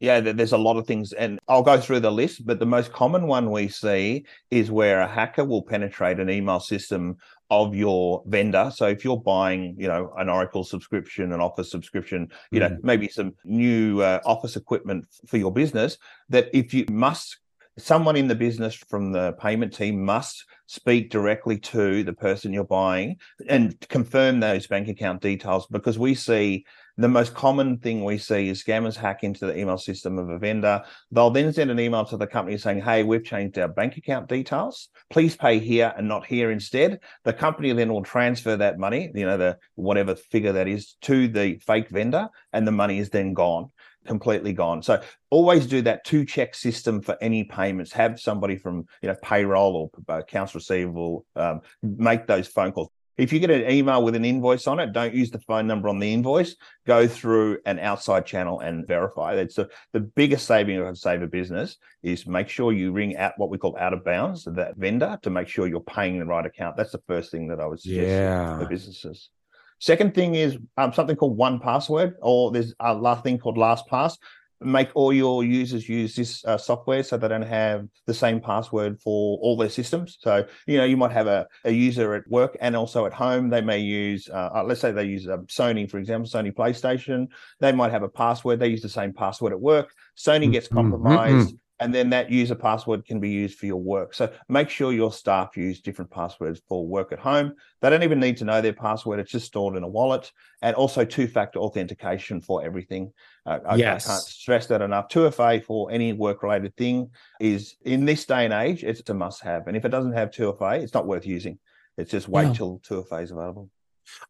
yeah, 0.00 0.20
there's 0.20 0.52
a 0.52 0.58
lot 0.58 0.76
of 0.76 0.86
things, 0.86 1.12
and 1.12 1.38
I'll 1.48 1.62
go 1.62 1.80
through 1.80 2.00
the 2.00 2.10
list. 2.10 2.44
But 2.44 2.58
the 2.58 2.66
most 2.66 2.92
common 2.92 3.26
one 3.26 3.50
we 3.50 3.68
see 3.68 4.26
is 4.50 4.70
where 4.70 5.00
a 5.00 5.08
hacker 5.08 5.44
will 5.44 5.62
penetrate 5.62 6.18
an 6.18 6.28
email 6.30 6.60
system 6.60 7.16
of 7.50 7.74
your 7.74 8.22
vendor. 8.26 8.72
So 8.74 8.86
if 8.86 9.04
you're 9.04 9.20
buying, 9.20 9.76
you 9.78 9.86
know, 9.86 10.12
an 10.18 10.28
Oracle 10.28 10.64
subscription, 10.64 11.32
an 11.32 11.40
Office 11.40 11.70
subscription, 11.70 12.28
you 12.50 12.60
mm 12.60 12.70
know, 12.70 12.78
maybe 12.82 13.08
some 13.08 13.34
new 13.44 14.00
uh, 14.00 14.20
Office 14.24 14.56
equipment 14.56 15.06
for 15.26 15.36
your 15.36 15.52
business, 15.52 15.98
that 16.30 16.48
if 16.52 16.74
you 16.74 16.84
must, 16.90 17.38
someone 17.78 18.16
in 18.16 18.28
the 18.28 18.34
business 18.34 18.74
from 18.74 19.12
the 19.12 19.32
payment 19.34 19.72
team 19.72 20.02
must 20.04 20.44
speak 20.66 21.10
directly 21.10 21.58
to 21.58 22.02
the 22.02 22.12
person 22.12 22.52
you're 22.52 22.64
buying 22.64 23.16
and 23.48 23.78
confirm 23.88 24.40
those 24.40 24.66
bank 24.66 24.88
account 24.88 25.20
details 25.20 25.66
because 25.70 25.98
we 25.98 26.14
see 26.14 26.64
the 26.96 27.08
most 27.08 27.34
common 27.34 27.78
thing 27.78 28.04
we 28.04 28.18
see 28.18 28.48
is 28.48 28.62
scammers 28.62 28.96
hack 28.96 29.24
into 29.24 29.46
the 29.46 29.58
email 29.58 29.78
system 29.78 30.18
of 30.18 30.28
a 30.28 30.38
vendor. 30.38 30.82
They'll 31.10 31.30
then 31.30 31.52
send 31.52 31.70
an 31.70 31.80
email 31.80 32.04
to 32.06 32.16
the 32.16 32.26
company 32.26 32.56
saying, 32.56 32.82
Hey, 32.82 33.02
we've 33.02 33.24
changed 33.24 33.58
our 33.58 33.68
bank 33.68 33.96
account 33.96 34.28
details. 34.28 34.88
Please 35.10 35.36
pay 35.36 35.58
here 35.58 35.92
and 35.96 36.06
not 36.06 36.24
here 36.24 36.50
instead. 36.50 37.00
The 37.24 37.32
company 37.32 37.72
then 37.72 37.92
will 37.92 38.04
transfer 38.04 38.56
that 38.56 38.78
money, 38.78 39.10
you 39.14 39.26
know, 39.26 39.36
the 39.36 39.58
whatever 39.74 40.14
figure 40.14 40.52
that 40.52 40.68
is, 40.68 40.94
to 41.02 41.26
the 41.26 41.58
fake 41.66 41.88
vendor, 41.88 42.28
and 42.52 42.66
the 42.66 42.72
money 42.72 42.98
is 42.98 43.10
then 43.10 43.34
gone 43.34 43.70
completely 44.06 44.52
gone. 44.52 44.82
So 44.82 45.00
always 45.30 45.66
do 45.66 45.82
that 45.82 46.04
two 46.04 46.24
check 46.24 46.54
system 46.54 47.00
for 47.00 47.16
any 47.20 47.44
payments. 47.44 47.92
Have 47.92 48.20
somebody 48.20 48.56
from 48.56 48.86
you 49.02 49.08
know 49.08 49.16
payroll 49.22 49.90
or 50.06 50.18
accounts 50.18 50.54
receivable 50.54 51.24
um, 51.36 51.60
make 51.82 52.26
those 52.26 52.46
phone 52.46 52.72
calls. 52.72 52.90
If 53.16 53.32
you 53.32 53.38
get 53.38 53.50
an 53.50 53.70
email 53.70 54.02
with 54.02 54.14
an 54.14 54.24
invoice 54.24 54.66
on 54.66 54.80
it, 54.80 54.92
don't 54.92 55.14
use 55.14 55.30
the 55.30 55.38
phone 55.40 55.66
number 55.66 55.88
on 55.88 55.98
the 55.98 56.12
invoice. 56.12 56.56
Go 56.86 57.06
through 57.06 57.58
an 57.64 57.78
outside 57.78 58.26
channel 58.26 58.60
and 58.60 58.86
verify. 58.86 59.36
That's 59.36 59.54
the, 59.54 59.68
the 59.92 60.00
biggest 60.00 60.46
saving 60.46 60.78
of 60.78 60.98
save 60.98 61.22
a 61.22 61.26
business 61.26 61.76
is 62.02 62.26
make 62.26 62.48
sure 62.48 62.72
you 62.72 62.92
ring 62.92 63.16
out 63.16 63.34
what 63.36 63.50
we 63.50 63.58
call 63.58 63.76
out 63.78 63.92
of 63.92 64.04
bounds 64.04 64.44
that 64.44 64.76
vendor 64.76 65.18
to 65.22 65.30
make 65.30 65.48
sure 65.48 65.66
you're 65.66 65.80
paying 65.80 66.18
the 66.18 66.26
right 66.26 66.44
account. 66.44 66.76
That's 66.76 66.92
the 66.92 67.02
first 67.06 67.30
thing 67.30 67.48
that 67.48 67.60
I 67.60 67.66
would 67.66 67.80
suggest 67.80 68.08
yeah. 68.08 68.58
for 68.58 68.66
businesses. 68.66 69.30
Second 69.78 70.14
thing 70.14 70.34
is 70.34 70.56
um, 70.76 70.92
something 70.92 71.16
called 71.16 71.38
1Password, 71.38 72.14
or 72.22 72.50
there's 72.50 72.74
a 72.80 72.94
last 72.94 73.22
thing 73.22 73.38
called 73.38 73.56
LastPass 73.56 74.16
make 74.60 74.90
all 74.94 75.12
your 75.12 75.44
users 75.44 75.88
use 75.88 76.14
this 76.14 76.44
uh, 76.44 76.56
software 76.56 77.02
so 77.02 77.16
they 77.16 77.28
don't 77.28 77.42
have 77.42 77.86
the 78.06 78.14
same 78.14 78.40
password 78.40 79.00
for 79.00 79.38
all 79.38 79.56
their 79.56 79.68
systems. 79.68 80.18
So, 80.20 80.46
you 80.66 80.78
know, 80.78 80.84
you 80.84 80.96
might 80.96 81.12
have 81.12 81.26
a, 81.26 81.46
a 81.64 81.70
user 81.70 82.14
at 82.14 82.28
work 82.28 82.56
and 82.60 82.76
also 82.76 83.06
at 83.06 83.12
home. 83.12 83.50
They 83.50 83.60
may 83.60 83.78
use, 83.78 84.28
uh, 84.28 84.62
let's 84.64 84.80
say 84.80 84.92
they 84.92 85.04
use 85.04 85.26
a 85.26 85.34
um, 85.34 85.46
Sony, 85.46 85.90
for 85.90 85.98
example, 85.98 86.28
Sony 86.28 86.52
PlayStation. 86.52 87.28
They 87.60 87.72
might 87.72 87.92
have 87.92 88.02
a 88.02 88.08
password. 88.08 88.60
They 88.60 88.68
use 88.68 88.82
the 88.82 88.88
same 88.88 89.12
password 89.12 89.52
at 89.52 89.60
work. 89.60 89.92
Sony 90.16 90.50
gets 90.50 90.68
mm-hmm. 90.68 90.76
compromised. 90.76 91.48
Mm-hmm 91.48 91.56
and 91.84 91.94
then 91.94 92.08
that 92.08 92.30
user 92.30 92.54
password 92.54 93.04
can 93.04 93.20
be 93.20 93.28
used 93.28 93.58
for 93.58 93.66
your 93.66 93.80
work. 93.80 94.14
So 94.14 94.32
make 94.48 94.70
sure 94.70 94.90
your 94.90 95.12
staff 95.12 95.54
use 95.54 95.82
different 95.82 96.10
passwords 96.10 96.62
for 96.66 96.86
work 96.86 97.12
at 97.12 97.18
home. 97.18 97.52
They 97.82 97.90
don't 97.90 98.02
even 98.02 98.18
need 98.18 98.38
to 98.38 98.46
know 98.46 98.62
their 98.62 98.72
password; 98.72 99.20
it's 99.20 99.30
just 99.30 99.44
stored 99.46 99.76
in 99.76 99.82
a 99.82 99.88
wallet. 99.88 100.32
And 100.62 100.74
also 100.76 101.04
two-factor 101.04 101.58
authentication 101.58 102.40
for 102.40 102.64
everything. 102.64 103.12
Uh, 103.44 103.58
I, 103.68 103.74
yes. 103.76 104.08
I 104.08 104.12
can't 104.12 104.22
stress 104.22 104.66
that 104.68 104.80
enough. 104.80 105.08
2FA 105.10 105.62
for 105.62 105.90
any 105.90 106.14
work-related 106.14 106.74
thing 106.74 107.10
is 107.38 107.76
in 107.84 108.06
this 108.06 108.24
day 108.24 108.46
and 108.46 108.54
age, 108.54 108.82
it's 108.82 109.02
a 109.10 109.12
must-have. 109.12 109.66
And 109.66 109.76
if 109.76 109.84
it 109.84 109.90
doesn't 109.90 110.14
have 110.14 110.30
2FA, 110.30 110.80
it's 110.82 110.94
not 110.94 111.06
worth 111.06 111.26
using. 111.26 111.58
It's 111.98 112.10
just 112.10 112.28
wait 112.28 112.46
yeah. 112.46 112.52
till 112.54 112.78
2FA 112.78 113.24
is 113.24 113.30
available. 113.30 113.68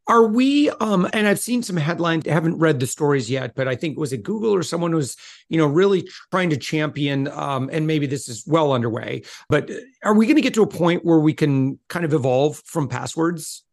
Are 0.06 0.26
we 0.26 0.70
um 0.70 1.08
and 1.12 1.26
I've 1.26 1.38
seen 1.38 1.62
some 1.62 1.76
headlines, 1.76 2.26
I 2.26 2.32
haven't 2.32 2.58
read 2.58 2.80
the 2.80 2.86
stories 2.86 3.30
yet, 3.30 3.54
but 3.54 3.68
I 3.68 3.74
think 3.74 3.98
was 3.98 4.12
it 4.12 4.22
Google 4.22 4.54
or 4.54 4.62
someone 4.62 4.94
was, 4.94 5.16
you 5.48 5.58
know, 5.58 5.66
really 5.66 6.08
trying 6.30 6.50
to 6.50 6.56
champion 6.56 7.28
um 7.28 7.70
and 7.72 7.86
maybe 7.86 8.06
this 8.06 8.28
is 8.28 8.44
well 8.46 8.72
underway, 8.72 9.22
but 9.48 9.70
are 10.02 10.14
we 10.14 10.26
going 10.26 10.36
to 10.36 10.42
get 10.42 10.54
to 10.54 10.62
a 10.62 10.66
point 10.66 11.04
where 11.04 11.20
we 11.20 11.32
can 11.32 11.78
kind 11.88 12.04
of 12.04 12.12
evolve 12.12 12.62
from 12.64 12.88
passwords? 12.88 13.64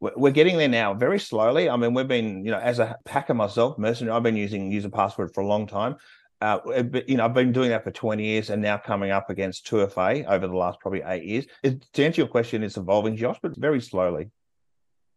We're 0.00 0.30
getting 0.30 0.56
there 0.56 0.68
now, 0.68 0.94
very 0.94 1.18
slowly. 1.18 1.68
I 1.68 1.76
mean, 1.76 1.92
we've 1.92 2.06
been, 2.06 2.44
you 2.44 2.52
know, 2.52 2.60
as 2.60 2.78
a 2.78 2.96
hacker 3.04 3.34
myself, 3.34 3.78
mercenary, 3.78 4.16
I've 4.16 4.22
been 4.22 4.36
using 4.36 4.70
user 4.70 4.88
password 4.88 5.34
for 5.34 5.40
a 5.40 5.46
long 5.46 5.66
time. 5.66 5.96
Uh, 6.40 6.60
you 7.08 7.16
know, 7.16 7.24
I've 7.24 7.34
been 7.34 7.50
doing 7.50 7.70
that 7.70 7.82
for 7.82 7.90
20 7.90 8.24
years 8.24 8.50
and 8.50 8.62
now 8.62 8.76
coming 8.76 9.10
up 9.10 9.28
against 9.28 9.66
2FA 9.66 10.24
over 10.26 10.46
the 10.46 10.56
last 10.56 10.78
probably 10.78 11.02
eight 11.04 11.24
years. 11.24 11.46
It, 11.64 11.84
to 11.94 12.04
answer 12.04 12.20
your 12.20 12.28
question, 12.28 12.62
it's 12.62 12.76
evolving, 12.76 13.16
Josh, 13.16 13.38
but 13.42 13.56
very 13.56 13.80
slowly. 13.80 14.30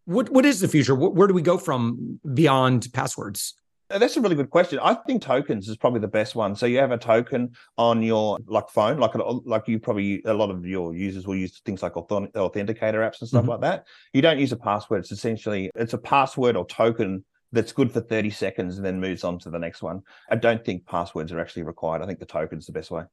What 0.06 0.30
what 0.30 0.46
is 0.46 0.60
the 0.60 0.68
future? 0.68 0.96
Where 0.96 1.28
do 1.28 1.34
we 1.34 1.42
go 1.42 1.58
from 1.58 2.20
beyond 2.34 2.88
passwords? 2.94 3.56
Uh, 3.92 3.98
that's 3.98 4.16
a 4.16 4.22
really 4.22 4.36
good 4.36 4.50
question. 4.50 4.80
I 4.82 4.94
think 4.94 5.22
tokens 5.22 5.68
is 5.68 5.78
probably 5.78 6.00
the 6.00 6.08
best 6.08 6.36
one. 6.36 6.56
So 6.56 6.66
you 6.66 6.80
have 6.80 6.92
a 6.92 6.98
token 6.98 7.52
on 7.78 8.02
your 8.02 8.40
like 8.48 8.70
phone, 8.70 8.98
like 8.98 9.12
like 9.16 9.68
you 9.68 9.80
probably 9.80 10.22
a 10.26 10.34
lot 10.34 10.50
of 10.50 10.66
your 10.66 10.96
users 10.96 11.28
will 11.28 11.36
use 11.36 11.62
things 11.66 11.84
like 11.84 11.94
authenticator 11.94 12.34
apps 12.36 13.20
and 13.20 13.28
stuff 13.28 13.42
mm-hmm. 13.42 13.50
like 13.50 13.62
that. 13.62 13.88
You 14.14 14.22
don't 14.22 14.40
use 14.40 14.52
a 14.52 14.58
password. 14.58 15.02
It's 15.02 15.12
essentially 15.12 15.70
it's 15.76 15.94
a 15.94 15.98
password 15.98 16.56
or 16.56 16.66
token 16.66 17.24
that's 17.52 17.74
good 17.74 17.92
for 17.92 18.00
30 18.00 18.30
seconds 18.30 18.78
and 18.78 18.86
then 18.86 19.00
moves 19.00 19.24
on 19.24 19.38
to 19.40 19.50
the 19.50 19.60
next 19.60 19.82
one. 19.82 20.02
I 20.30 20.36
don't 20.36 20.64
think 20.64 20.86
passwords 20.86 21.34
are 21.34 21.40
actually 21.40 21.64
required. 21.64 22.02
I 22.02 22.06
think 22.06 22.20
the 22.20 22.26
token's 22.26 22.66
the 22.66 22.72
best 22.72 22.92
way. 22.92 23.04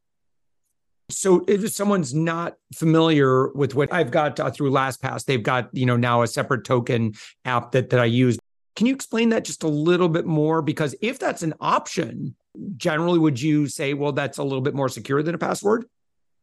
So 1.10 1.44
if 1.48 1.70
someone's 1.70 2.14
not 2.14 2.56
familiar 2.74 3.48
with 3.52 3.74
what 3.74 3.92
I've 3.92 4.10
got 4.10 4.38
uh, 4.38 4.50
through 4.50 4.70
LastPass, 4.70 5.24
they've 5.24 5.42
got, 5.42 5.70
you 5.72 5.86
know, 5.86 5.96
now 5.96 6.22
a 6.22 6.26
separate 6.26 6.64
token 6.64 7.14
app 7.44 7.72
that, 7.72 7.90
that 7.90 8.00
I 8.00 8.04
use. 8.04 8.38
Can 8.76 8.86
you 8.86 8.94
explain 8.94 9.30
that 9.30 9.44
just 9.44 9.62
a 9.62 9.68
little 9.68 10.08
bit 10.08 10.26
more? 10.26 10.60
Because 10.60 10.94
if 11.00 11.18
that's 11.18 11.42
an 11.42 11.54
option, 11.60 12.36
generally 12.76 13.18
would 13.18 13.40
you 13.40 13.66
say, 13.68 13.94
well, 13.94 14.12
that's 14.12 14.38
a 14.38 14.42
little 14.42 14.60
bit 14.60 14.74
more 14.74 14.88
secure 14.88 15.22
than 15.22 15.34
a 15.34 15.38
password? 15.38 15.86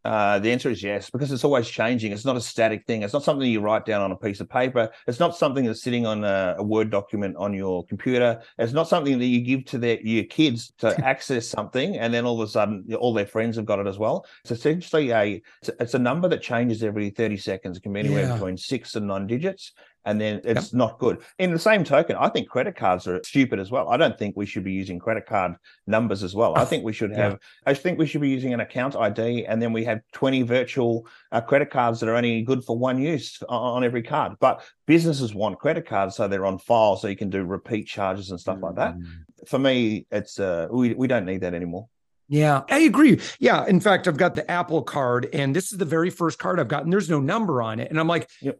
Uh, 0.06 0.38
the 0.38 0.52
answer 0.52 0.70
is 0.70 0.84
yes, 0.84 1.10
because 1.10 1.32
it's 1.32 1.44
always 1.44 1.68
changing. 1.68 2.12
It's 2.12 2.26
not 2.26 2.38
a 2.38 2.42
static 2.42 2.86
thing. 2.86 3.02
It's 3.02 3.12
not 3.12 3.24
something 3.24 3.50
you 3.50 3.60
write 3.60 3.86
down 3.86 4.02
on 4.02 4.12
a 4.12 4.16
piece 4.16 4.40
of 4.40 4.48
paper. 4.48 4.92
It's 5.08 5.20
not 5.20 5.36
something 5.36 5.66
that's 5.66 5.82
sitting 5.82 6.06
on 6.06 6.24
a, 6.24 6.54
a 6.60 6.64
Word 6.64 6.92
document 6.92 7.36
on 7.38 7.56
your 7.56 7.84
computer. 7.88 8.40
It's 8.60 8.72
not 8.72 8.88
something 8.88 9.18
that 9.18 9.26
you 9.26 9.42
give 9.42 9.66
to 9.66 9.80
their, 9.80 10.00
your 10.02 10.26
kids 10.26 10.74
to 10.78 10.96
access 11.06 11.48
something, 11.48 11.98
and 11.98 12.14
then 12.14 12.24
all 12.24 12.40
of 12.40 12.48
a 12.48 12.52
sudden 12.52 12.86
all 13.00 13.16
their 13.16 13.26
friends 13.26 13.56
have 13.56 13.66
got 13.66 13.80
it 13.80 13.88
as 13.88 13.98
well. 13.98 14.28
It's 14.44 14.52
essentially 14.52 15.10
a 15.10 15.42
it's, 15.64 15.72
it's 15.80 15.94
a 15.96 16.00
number 16.00 16.28
that 16.30 16.44
changes 16.44 16.84
every 16.84 17.10
thirty 17.10 17.38
seconds. 17.38 17.78
It 17.78 17.82
can 17.82 17.92
be 17.92 18.02
anywhere 18.02 18.28
yeah. 18.28 18.34
between 18.34 18.58
six 18.58 18.96
and 18.96 19.08
nine 19.08 19.26
digits, 19.26 19.72
and 20.06 20.22
then 20.22 20.40
it's 20.44 20.72
yep. 20.72 20.74
not 20.74 21.00
good. 21.00 21.20
In 21.40 21.52
the 21.52 21.60
same 21.60 21.84
token, 21.84 22.16
I 22.16 22.30
think 22.30 22.48
credit 22.48 22.76
cards 22.76 23.08
are 23.08 23.22
stupid 23.24 23.60
as 23.60 23.72
well. 23.72 23.90
I 23.90 23.98
don't 23.98 24.18
think 24.18 24.38
we 24.38 24.46
should 24.46 24.64
be 24.64 24.72
using 24.72 25.00
credit 25.00 25.26
card 25.26 25.56
numbers 25.88 26.24
as 26.24 26.36
well. 26.36 26.56
I 26.58 26.66
think 26.66 26.84
we 26.84 26.94
should 26.94 27.12
have. 27.12 27.34
Yeah. 27.34 27.38
I 27.66 27.74
think 27.74 27.98
we 27.98 28.06
should 28.06 28.22
be 28.22 28.30
using 28.30 28.54
an 28.54 28.60
account 28.60 28.96
ID, 28.96 29.46
and 29.46 29.62
then 29.62 29.74
we 29.74 29.84
have 29.86 30.02
twenty 30.14 30.44
virtual 30.44 31.08
uh, 31.32 31.42
credit 31.42 31.72
cards 31.72 32.00
that 32.00 32.10
are 32.10 32.16
only 32.16 32.44
good 32.44 32.64
for 32.64 32.78
one 32.78 33.02
use 33.02 33.42
on, 33.50 33.84
every 33.84 34.04
card. 34.04 34.34
But 34.40 34.64
businesses 34.86 35.34
want 35.34 35.60
credit 35.60 35.88
cards, 35.88 36.16
so 36.16 36.28
they're 36.28 36.46
on 36.46 36.60
file, 36.60 36.98
so 36.98 37.08
you 37.08 37.18
can 37.18 37.30
do 37.30 37.44
repeat 37.44 37.88
charges 37.88 38.32
and 38.32 38.40
stuff 38.40 38.58
mm 38.58 38.62
like 38.62 38.76
that. 38.76 38.96
Mm. 38.96 39.06
For 39.48 39.60
me, 39.60 40.08
it's 40.12 40.40
uh, 40.40 40.68
we 40.72 40.94
we 40.94 41.08
don't 41.08 41.26
need 41.26 41.42
that 41.42 41.54
anymore. 41.54 41.88
Yeah, 42.28 42.64
I 42.70 42.80
agree. 42.80 43.20
Yeah, 43.38 43.68
in 43.68 43.80
fact, 43.80 44.08
I've 44.08 44.18
got 44.18 44.34
the 44.34 44.50
Apple 44.50 44.82
card, 44.82 45.28
and 45.34 45.56
this 45.56 45.72
is 45.72 45.78
the 45.78 45.86
very 45.86 46.10
first 46.10 46.40
card 46.40 46.60
I've 46.60 46.68
gotten. 46.68 46.90
There's 46.90 47.10
no 47.10 47.20
number 47.20 47.62
on 47.62 47.80
it, 47.80 47.92
and 47.92 48.00
I'm 48.00 48.08
like, 48.08 48.30
yep 48.42 48.60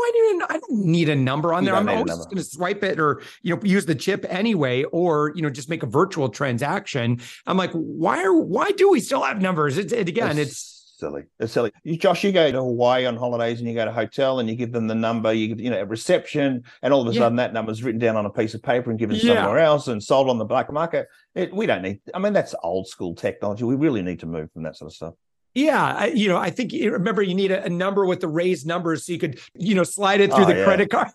why 0.00 0.10
do 0.12 0.18
I 0.18 0.32
need? 0.32 0.42
A, 0.42 0.52
I 0.52 0.58
don't 0.58 0.84
need 0.86 1.08
a 1.08 1.16
number 1.16 1.52
on 1.52 1.64
there. 1.64 1.74
I'm 1.74 1.88
always 1.88 2.16
going 2.16 2.36
to 2.36 2.42
swipe 2.44 2.82
it 2.82 2.98
or 2.98 3.22
you 3.42 3.54
know 3.54 3.62
use 3.62 3.86
the 3.86 3.94
chip 3.94 4.24
anyway, 4.28 4.84
or 4.84 5.32
you 5.34 5.42
know 5.42 5.50
just 5.50 5.68
make 5.68 5.82
a 5.82 5.86
virtual 5.86 6.28
transaction. 6.28 7.20
I'm 7.46 7.56
like, 7.56 7.72
why 7.72 8.22
are 8.22 8.34
why 8.34 8.70
do 8.72 8.90
we 8.90 9.00
still 9.00 9.22
have 9.22 9.40
numbers? 9.40 9.78
It's 9.78 9.92
it, 9.92 10.08
again, 10.08 10.38
it's, 10.38 10.50
it's 10.50 10.94
silly. 10.98 11.24
It's 11.38 11.52
silly. 11.52 11.72
You, 11.84 11.96
Josh, 11.96 12.24
you 12.24 12.32
go 12.32 12.50
to 12.50 12.58
Hawaii 12.58 13.06
on 13.06 13.16
holidays 13.16 13.58
and 13.58 13.68
you 13.68 13.74
go 13.74 13.84
to 13.84 13.90
a 13.90 13.94
hotel 13.94 14.40
and 14.40 14.48
you 14.48 14.56
give 14.56 14.72
them 14.72 14.86
the 14.86 14.94
number, 14.94 15.32
you 15.32 15.48
give 15.48 15.60
you 15.60 15.70
know, 15.70 15.80
a 15.80 15.86
reception, 15.86 16.64
and 16.82 16.92
all 16.92 17.02
of 17.02 17.08
a 17.08 17.12
yeah. 17.12 17.20
sudden 17.20 17.36
that 17.36 17.52
number 17.52 17.72
is 17.72 17.82
written 17.82 18.00
down 18.00 18.16
on 18.16 18.26
a 18.26 18.30
piece 18.30 18.54
of 18.54 18.62
paper 18.62 18.90
and 18.90 18.98
given 18.98 19.16
yeah. 19.16 19.34
somewhere 19.34 19.58
else 19.58 19.88
and 19.88 20.02
sold 20.02 20.30
on 20.30 20.38
the 20.38 20.44
black 20.44 20.72
market. 20.72 21.08
It, 21.34 21.54
we 21.54 21.66
don't 21.66 21.82
need. 21.82 22.00
I 22.14 22.18
mean, 22.18 22.32
that's 22.32 22.54
old 22.62 22.88
school 22.88 23.14
technology. 23.14 23.64
We 23.64 23.76
really 23.76 24.02
need 24.02 24.20
to 24.20 24.26
move 24.26 24.50
from 24.52 24.62
that 24.62 24.76
sort 24.76 24.90
of 24.90 24.94
stuff. 24.94 25.14
Yeah, 25.54 25.94
I, 25.96 26.06
you 26.08 26.28
know, 26.28 26.36
I 26.36 26.50
think 26.50 26.72
remember 26.72 27.22
you 27.22 27.34
need 27.34 27.50
a, 27.50 27.64
a, 27.64 27.68
number 27.68 28.06
with 28.06 28.20
the 28.20 28.28
raised 28.28 28.66
numbers 28.66 29.04
so 29.04 29.12
you 29.12 29.18
could, 29.18 29.40
you 29.54 29.74
know, 29.74 29.82
slide 29.82 30.20
it 30.20 30.32
through 30.32 30.44
oh, 30.44 30.46
the 30.46 30.56
yeah. 30.56 30.64
credit 30.64 30.90
card. 30.90 31.08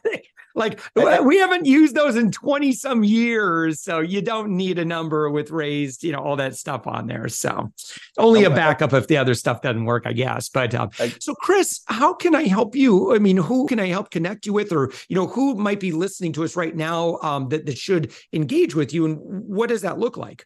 like 0.56 0.82
we 0.96 1.38
haven't 1.38 1.66
used 1.66 1.96
those 1.96 2.18
in 2.18 2.32
20 2.32 2.74
some 2.74 3.04
years, 3.04 3.82
so 3.82 4.00
you 4.00 4.22
don't 4.22 4.50
need 4.50 4.78
a 4.78 4.84
number 4.84 5.30
with 5.30 5.52
raised, 5.52 6.04
you 6.04 6.12
know, 6.12 6.20
all 6.20 6.36
that 6.36 6.56
stuff 6.56 6.86
on 6.86 7.08
there. 7.08 7.30
So 7.30 7.72
only 8.18 8.44
a 8.44 8.50
backup 8.50 8.94
if 8.94 9.08
the 9.08 9.18
other 9.18 9.36
stuff 9.36 9.62
doesn't 9.62 9.86
work, 9.86 10.04
I 10.06 10.12
guess. 10.12 10.50
But 10.50 10.76
uh, 10.76 10.90
so 11.20 11.34
Chris, 11.36 11.82
how 11.86 12.14
can 12.14 12.36
I 12.36 12.44
help 12.44 12.76
you? 12.76 13.16
I 13.16 13.20
mean, 13.20 13.38
who 13.38 13.68
can 13.68 13.80
I 13.80 13.88
help 13.88 14.12
connect 14.12 14.46
you 14.46 14.54
with 14.54 14.74
or, 14.74 14.92
you 15.08 15.16
know, 15.16 15.28
who 15.28 15.56
might 15.56 15.80
be 15.80 15.94
listening 15.94 16.34
to 16.34 16.44
us 16.44 16.58
right 16.58 16.76
now 16.76 17.20
um, 17.22 17.48
that, 17.50 17.66
that 17.68 17.78
should 17.78 18.12
engage 18.34 18.76
with 18.76 18.94
you 18.94 19.06
and 19.06 19.18
what 19.22 19.70
does 19.70 19.82
that 19.84 19.98
look 19.98 20.18
like? 20.18 20.46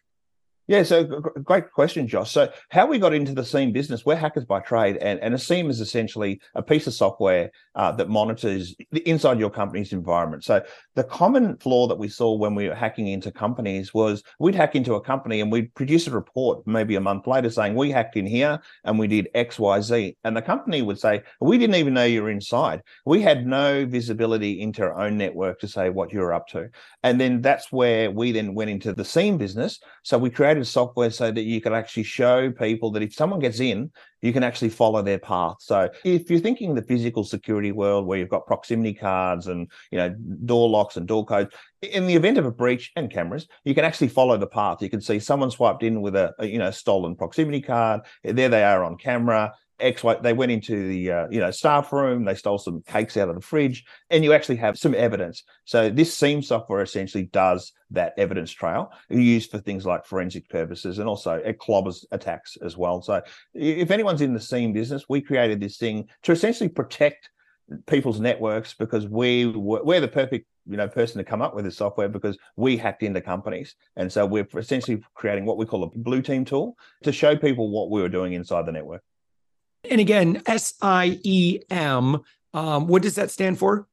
Yeah, 0.70 0.84
so 0.84 1.02
great 1.02 1.72
question, 1.72 2.06
Josh. 2.06 2.30
So, 2.30 2.48
how 2.68 2.86
we 2.86 3.00
got 3.00 3.12
into 3.12 3.34
the 3.34 3.44
SIEM 3.44 3.72
business, 3.72 4.06
we're 4.06 4.14
hackers 4.14 4.44
by 4.44 4.60
trade, 4.60 4.98
and, 4.98 5.18
and 5.18 5.34
a 5.34 5.36
SIEM 5.36 5.68
is 5.68 5.80
essentially 5.80 6.40
a 6.54 6.62
piece 6.62 6.86
of 6.86 6.94
software 6.94 7.50
uh, 7.74 7.90
that 7.90 8.08
monitors 8.08 8.76
the 8.92 9.00
inside 9.00 9.40
your 9.40 9.50
company's 9.50 9.92
environment. 9.92 10.44
So, 10.44 10.62
the 10.94 11.02
common 11.02 11.56
flaw 11.56 11.88
that 11.88 11.98
we 11.98 12.06
saw 12.06 12.36
when 12.36 12.54
we 12.54 12.68
were 12.68 12.76
hacking 12.76 13.08
into 13.08 13.32
companies 13.32 13.92
was 13.92 14.22
we'd 14.38 14.54
hack 14.54 14.76
into 14.76 14.94
a 14.94 15.00
company 15.00 15.40
and 15.40 15.50
we'd 15.50 15.74
produce 15.74 16.06
a 16.06 16.12
report 16.12 16.64
maybe 16.68 16.94
a 16.94 17.00
month 17.00 17.26
later 17.26 17.50
saying 17.50 17.74
we 17.74 17.90
hacked 17.90 18.16
in 18.16 18.24
here 18.24 18.60
and 18.84 18.96
we 18.96 19.08
did 19.08 19.28
X, 19.34 19.58
Y, 19.58 19.80
Z. 19.80 20.16
And 20.22 20.36
the 20.36 20.42
company 20.42 20.82
would 20.82 21.00
say, 21.00 21.24
We 21.40 21.58
didn't 21.58 21.76
even 21.76 21.94
know 21.94 22.04
you 22.04 22.22
were 22.22 22.30
inside. 22.30 22.82
We 23.04 23.22
had 23.22 23.44
no 23.44 23.86
visibility 23.86 24.60
into 24.60 24.82
our 24.82 25.00
own 25.00 25.18
network 25.18 25.58
to 25.60 25.66
say 25.66 25.90
what 25.90 26.12
you're 26.12 26.32
up 26.32 26.46
to. 26.48 26.70
And 27.02 27.20
then 27.20 27.40
that's 27.40 27.72
where 27.72 28.12
we 28.12 28.30
then 28.30 28.54
went 28.54 28.70
into 28.70 28.92
the 28.92 29.04
SIEM 29.04 29.36
business. 29.36 29.80
So, 30.04 30.16
we 30.16 30.30
created 30.30 30.59
software 30.64 31.10
so 31.10 31.30
that 31.30 31.42
you 31.42 31.60
can 31.60 31.72
actually 31.72 32.02
show 32.02 32.50
people 32.50 32.90
that 32.92 33.02
if 33.02 33.14
someone 33.14 33.40
gets 33.40 33.60
in, 33.60 33.90
you 34.22 34.32
can 34.32 34.42
actually 34.42 34.68
follow 34.68 35.02
their 35.02 35.18
path. 35.18 35.56
So 35.60 35.88
if 36.04 36.30
you're 36.30 36.40
thinking 36.40 36.74
the 36.74 36.82
physical 36.82 37.24
security 37.24 37.72
world 37.72 38.06
where 38.06 38.18
you've 38.18 38.28
got 38.28 38.46
proximity 38.46 38.94
cards 38.94 39.46
and 39.46 39.70
you 39.90 39.98
know 39.98 40.14
door 40.44 40.68
locks 40.68 40.96
and 40.96 41.06
door 41.06 41.24
codes, 41.24 41.54
in 41.82 42.06
the 42.06 42.14
event 42.14 42.38
of 42.38 42.46
a 42.46 42.50
breach 42.50 42.92
and 42.96 43.10
cameras, 43.10 43.46
you 43.64 43.74
can 43.74 43.84
actually 43.84 44.08
follow 44.08 44.36
the 44.36 44.46
path. 44.46 44.82
You 44.82 44.90
can 44.90 45.00
see 45.00 45.18
someone 45.18 45.50
swiped 45.50 45.82
in 45.82 46.00
with 46.02 46.16
a, 46.16 46.32
a 46.38 46.46
you 46.46 46.58
know 46.58 46.70
stolen 46.70 47.16
proximity 47.16 47.60
card. 47.60 48.02
There 48.22 48.48
they 48.48 48.64
are 48.64 48.84
on 48.84 48.96
camera. 48.96 49.52
X, 49.80 50.02
Y, 50.04 50.16
they 50.22 50.32
went 50.32 50.52
into 50.52 50.88
the 50.88 51.10
uh, 51.10 51.28
you 51.30 51.40
know 51.40 51.50
staff 51.50 51.92
room, 51.92 52.24
they 52.24 52.34
stole 52.34 52.58
some 52.58 52.82
cakes 52.82 53.16
out 53.16 53.28
of 53.28 53.34
the 53.34 53.40
fridge, 53.40 53.84
and 54.10 54.24
you 54.24 54.32
actually 54.32 54.56
have 54.56 54.78
some 54.78 54.94
evidence. 54.94 55.44
So 55.64 55.90
this 55.90 56.14
SIEM 56.14 56.42
software 56.42 56.82
essentially 56.82 57.24
does 57.24 57.72
that 57.90 58.14
evidence 58.16 58.50
trail, 58.50 58.92
used 59.08 59.50
for 59.50 59.58
things 59.58 59.86
like 59.86 60.06
forensic 60.06 60.48
purposes, 60.48 60.98
and 60.98 61.08
also 61.08 61.34
it 61.34 61.58
clobbers 61.58 62.04
attacks 62.12 62.56
as 62.64 62.76
well. 62.76 63.02
So 63.02 63.22
if 63.54 63.90
anyone's 63.90 64.22
in 64.22 64.34
the 64.34 64.40
SIEM 64.40 64.72
business, 64.72 65.04
we 65.08 65.20
created 65.20 65.60
this 65.60 65.76
thing 65.76 66.08
to 66.22 66.32
essentially 66.32 66.68
protect 66.68 67.30
people's 67.86 68.20
networks 68.20 68.74
because 68.74 69.06
we 69.06 69.46
we're 69.46 70.00
the 70.00 70.08
perfect 70.08 70.46
you 70.66 70.76
know 70.76 70.88
person 70.88 71.18
to 71.18 71.24
come 71.24 71.42
up 71.42 71.54
with 71.54 71.64
this 71.64 71.76
software 71.76 72.08
because 72.08 72.36
we 72.56 72.76
hacked 72.76 73.02
into 73.02 73.20
companies 73.20 73.76
and 73.96 74.12
so 74.12 74.26
we're 74.26 74.46
essentially 74.56 75.02
creating 75.14 75.44
what 75.44 75.56
we 75.56 75.64
call 75.64 75.84
a 75.84 75.98
blue 75.98 76.22
team 76.22 76.44
tool 76.44 76.76
to 77.02 77.12
show 77.12 77.36
people 77.36 77.70
what 77.70 77.90
we 77.90 78.00
were 78.00 78.08
doing 78.08 78.32
inside 78.32 78.66
the 78.66 78.72
network 78.72 79.02
and 79.88 80.00
again, 80.00 80.42
S 80.46 80.74
I 80.82 81.20
E 81.22 81.60
M, 81.70 82.20
um, 82.52 82.86
what 82.86 83.02
does 83.02 83.14
that 83.14 83.30
stand 83.30 83.58
for? 83.58 83.86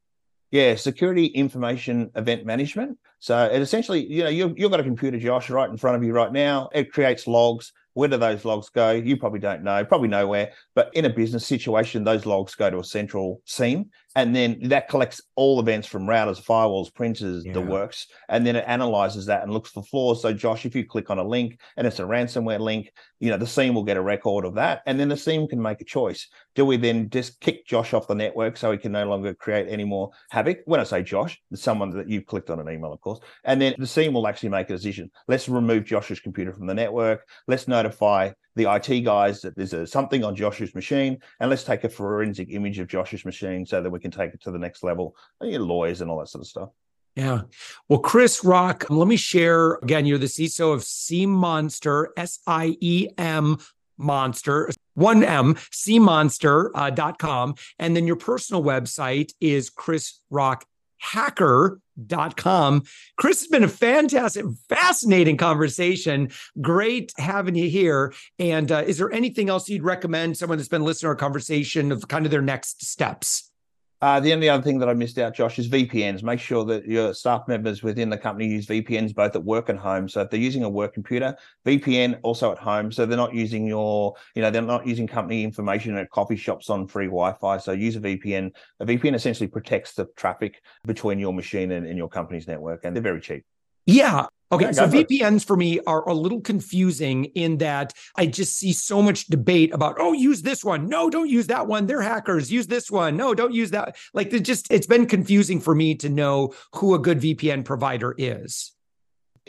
Yeah, 0.52 0.76
security 0.76 1.26
information 1.26 2.10
event 2.16 2.46
management. 2.46 2.98
So 3.20 3.46
it 3.46 3.62
essentially, 3.62 4.06
you 4.06 4.24
know, 4.24 4.30
you've, 4.30 4.58
you've 4.58 4.72
got 4.72 4.80
a 4.80 4.84
computer, 4.84 5.20
Josh, 5.20 5.50
right 5.50 5.70
in 5.70 5.78
front 5.78 5.98
of 5.98 6.04
you 6.04 6.14
right 6.14 6.32
now. 6.32 6.70
It 6.74 6.92
creates 6.92 7.28
logs 7.28 7.74
where 7.98 8.08
do 8.08 8.16
those 8.16 8.46
logs 8.46 8.70
go? 8.70 8.92
You 8.92 9.18
probably 9.18 9.40
don't 9.40 9.64
know, 9.64 9.84
probably 9.84 10.08
nowhere. 10.08 10.52
But 10.76 10.92
in 10.94 11.06
a 11.06 11.10
business 11.10 11.48
situation, 11.48 12.04
those 12.04 12.28
logs 12.28 12.54
go 12.54 12.70
to 12.70 12.78
a 12.78 12.84
central 12.84 13.42
SIEM, 13.46 13.90
and 14.16 14.36
then 14.36 14.60
that 14.70 14.90
collects 14.90 15.22
all 15.36 15.60
events 15.60 15.88
from 15.88 16.08
routers, 16.08 16.44
firewalls, 16.44 16.94
printers, 16.94 17.46
yeah. 17.46 17.54
the 17.54 17.62
works, 17.62 18.08
and 18.30 18.46
then 18.46 18.56
it 18.56 18.66
analyzes 18.68 19.28
that 19.28 19.44
and 19.44 19.54
looks 19.54 19.70
for 19.70 19.84
flaws. 19.84 20.22
So, 20.22 20.34
Josh, 20.34 20.66
if 20.66 20.76
you 20.76 20.86
click 20.86 21.10
on 21.10 21.20
a 21.20 21.24
link 21.24 21.60
and 21.76 21.86
it's 21.86 22.00
a 22.00 22.04
ransomware 22.04 22.60
link, 22.60 22.92
you 23.20 23.30
know 23.30 23.38
the 23.38 23.48
SIEM 23.48 23.74
will 23.74 23.84
get 23.84 23.98
a 23.98 24.02
record 24.02 24.46
of 24.46 24.56
that, 24.56 24.82
and 24.86 25.00
then 25.00 25.10
the 25.10 25.18
SIEM 25.18 25.48
can 25.48 25.62
make 25.62 25.82
a 25.82 25.86
choice. 25.86 26.28
Do 26.56 26.66
we 26.66 26.78
then 26.78 27.10
just 27.10 27.40
kick 27.40 27.68
Josh 27.68 27.94
off 27.94 28.08
the 28.08 28.16
network 28.16 28.58
so 28.58 28.72
he 28.72 28.78
can 28.78 28.92
no 28.92 29.08
longer 29.08 29.34
create 29.34 29.68
any 29.70 29.84
more 29.84 30.12
havoc? 30.30 30.60
When 30.66 30.80
I 30.80 30.84
say 30.84 31.04
Josh, 31.04 31.40
someone 31.54 31.92
that 31.92 32.10
you've 32.10 32.26
clicked 32.26 32.50
on 32.50 32.60
an 32.60 32.70
email, 32.70 32.94
of 32.94 33.02
course, 33.02 33.20
and 33.44 33.62
then 33.62 33.76
the 33.78 33.88
SIEM 33.88 34.14
will 34.14 34.28
actually 34.28 34.50
make 34.50 34.70
a 34.70 34.74
decision. 34.74 35.12
Let's 35.28 35.50
remove 35.50 35.86
Josh's 35.86 36.20
computer 36.20 36.54
from 36.54 36.68
the 36.68 36.74
network. 36.74 37.28
Let's 37.48 37.68
notify 37.68 38.32
the 38.58 38.74
IT 38.74 39.02
guys 39.02 39.42
that 39.42 39.56
there's 39.56 39.74
a, 39.74 39.88
something 39.88 40.24
on 40.24 40.36
Josh's 40.36 40.76
machine, 40.76 41.20
and 41.40 41.50
let's 41.50 41.64
take 41.64 41.84
a 41.84 41.90
forensic 41.90 42.50
image 42.50 42.80
of 42.80 42.88
Josh's 42.88 43.24
machine 43.24 43.66
so 43.66 43.82
that 43.82 43.90
we 43.90 44.00
can 44.00 44.12
take 44.12 44.34
it 44.34 44.42
to 44.42 44.52
the 44.52 44.60
next 44.60 44.84
level. 44.84 45.16
You 45.42 45.60
know, 45.60 45.66
lawyers 45.66 46.02
and 46.02 46.12
all 46.12 46.20
that 46.20 46.28
sort 46.28 46.44
of 46.44 46.48
stuff. 46.48 46.70
Yeah. 47.16 47.42
Well, 47.90 48.00
Chris 48.00 48.44
Rock, 48.44 48.90
let 48.90 49.08
me 49.08 49.18
share 49.18 49.76
again. 49.76 50.06
You're 50.06 50.20
the 50.20 50.28
CISO 50.28 50.74
of 50.74 50.82
SIEMonster, 50.82 52.08
S 52.16 52.40
I 52.46 52.78
E 52.80 53.08
M 53.18 53.58
Monster, 53.98 54.70
one 54.94 55.24
M, 55.24 55.56
SIEMonster.com. 55.56 57.50
Uh, 57.50 57.54
and 57.80 57.96
then 57.96 58.06
your 58.06 58.18
personal 58.18 58.64
website 58.64 59.32
is 59.42 59.72
chrisrock 59.72 60.62
hacker.com. 61.00 62.84
Chris 63.18 63.42
has 63.42 63.48
been 63.48 63.64
a 63.64 63.68
fantastic, 63.68 64.46
fascinating 64.70 65.38
conversation. 65.38 66.30
Great 66.62 67.12
having 67.18 67.56
you 67.56 67.70
here. 67.70 68.14
And 68.40 68.72
uh, 68.72 68.84
is 68.86 68.98
there 68.98 69.12
anything 69.12 69.50
else 69.50 69.70
you'd 69.70 69.84
recommend 69.84 70.38
someone 70.38 70.58
that's 70.58 70.70
been 70.70 70.84
listening 70.84 71.08
to 71.08 71.10
our 71.10 71.16
conversation 71.16 71.92
of 71.92 72.08
kind 72.08 72.26
of 72.26 72.32
their 72.32 72.42
next 72.42 72.86
steps? 72.86 73.52
Uh, 74.00 74.20
the 74.20 74.32
only 74.32 74.48
other 74.48 74.62
thing 74.62 74.78
that 74.78 74.90
I 74.90 74.94
missed 74.94 75.18
out, 75.18 75.34
Josh, 75.34 75.58
is 75.58 75.68
VPNs. 75.70 76.22
Make 76.22 76.40
sure 76.40 76.64
that 76.66 76.86
your 76.86 77.16
staff 77.16 77.48
members 77.48 77.82
within 77.82 78.12
the 78.12 78.18
company 78.18 78.48
use 78.48 78.68
VPNs 78.68 79.16
both 79.16 79.36
at 79.36 79.44
work 79.44 79.70
and 79.70 79.80
home. 79.80 80.08
So 80.08 80.22
if 80.22 80.30
they're 80.30 80.40
using 80.40 80.64
a 80.64 80.70
work 80.70 80.94
computer, 80.94 81.36
VPN 81.66 82.20
also 82.22 82.52
at 82.52 82.60
home. 82.60 82.92
So 82.92 83.08
they're 83.08 83.18
not 83.18 83.34
using 83.34 83.66
your, 83.66 84.14
you 84.36 84.44
know, 84.44 84.52
they're 84.52 84.62
not 84.62 84.86
using 84.86 85.08
company 85.08 85.44
information 85.44 85.98
at 85.98 86.12
coffee 86.12 86.36
shops 86.36 86.70
on 86.70 86.88
free 86.88 87.08
Wi-Fi. 87.08 87.58
So 87.58 87.72
use 87.72 87.96
a 87.96 88.00
VPN. 88.00 88.52
A 88.80 88.86
VPN 88.86 89.16
essentially 89.16 89.48
protects 89.48 89.94
the 89.94 90.06
traffic 90.16 90.62
between 90.86 91.18
your 91.18 91.34
machine 91.34 91.72
and, 91.72 91.88
and 91.88 91.98
your 91.98 92.10
company's 92.10 92.48
network, 92.48 92.86
and 92.86 92.96
they're 92.96 93.02
very 93.02 93.20
cheap. 93.20 93.46
Yeah, 93.88 94.28
Okay, 94.50 94.72
so 94.72 94.88
VPNs 94.88 95.46
for 95.46 95.58
me 95.58 95.82
are 95.88 96.08
a 96.08 96.14
little 96.14 96.40
confusing 96.40 97.26
in 97.26 97.58
that 97.58 97.94
I 98.16 98.28
just 98.28 98.58
see 98.58 98.72
so 98.72 99.02
much 99.02 99.26
debate 99.26 99.74
about, 99.74 99.98
oh, 100.00 100.14
use 100.14 100.42
this 100.42 100.64
one. 100.64 100.88
No, 100.88 101.10
don't 101.10 101.30
use 101.30 101.48
that 101.48 101.68
one. 101.68 101.86
They're 101.86 102.02
hackers. 102.02 102.50
Use 102.50 102.68
this 102.68 102.90
one. 102.90 103.18
No, 103.18 103.34
don't 103.34 103.54
use 103.54 103.72
that. 103.72 103.98
Like 104.14 104.32
it 104.32 104.42
just 104.42 104.72
it's 104.72 104.88
been 104.88 105.06
confusing 105.06 105.60
for 105.60 105.76
me 105.76 105.96
to 105.96 106.08
know 106.08 106.54
who 106.76 106.96
a 106.96 107.00
good 107.00 107.20
VPN 107.20 107.66
provider 107.66 108.16
is 108.18 108.72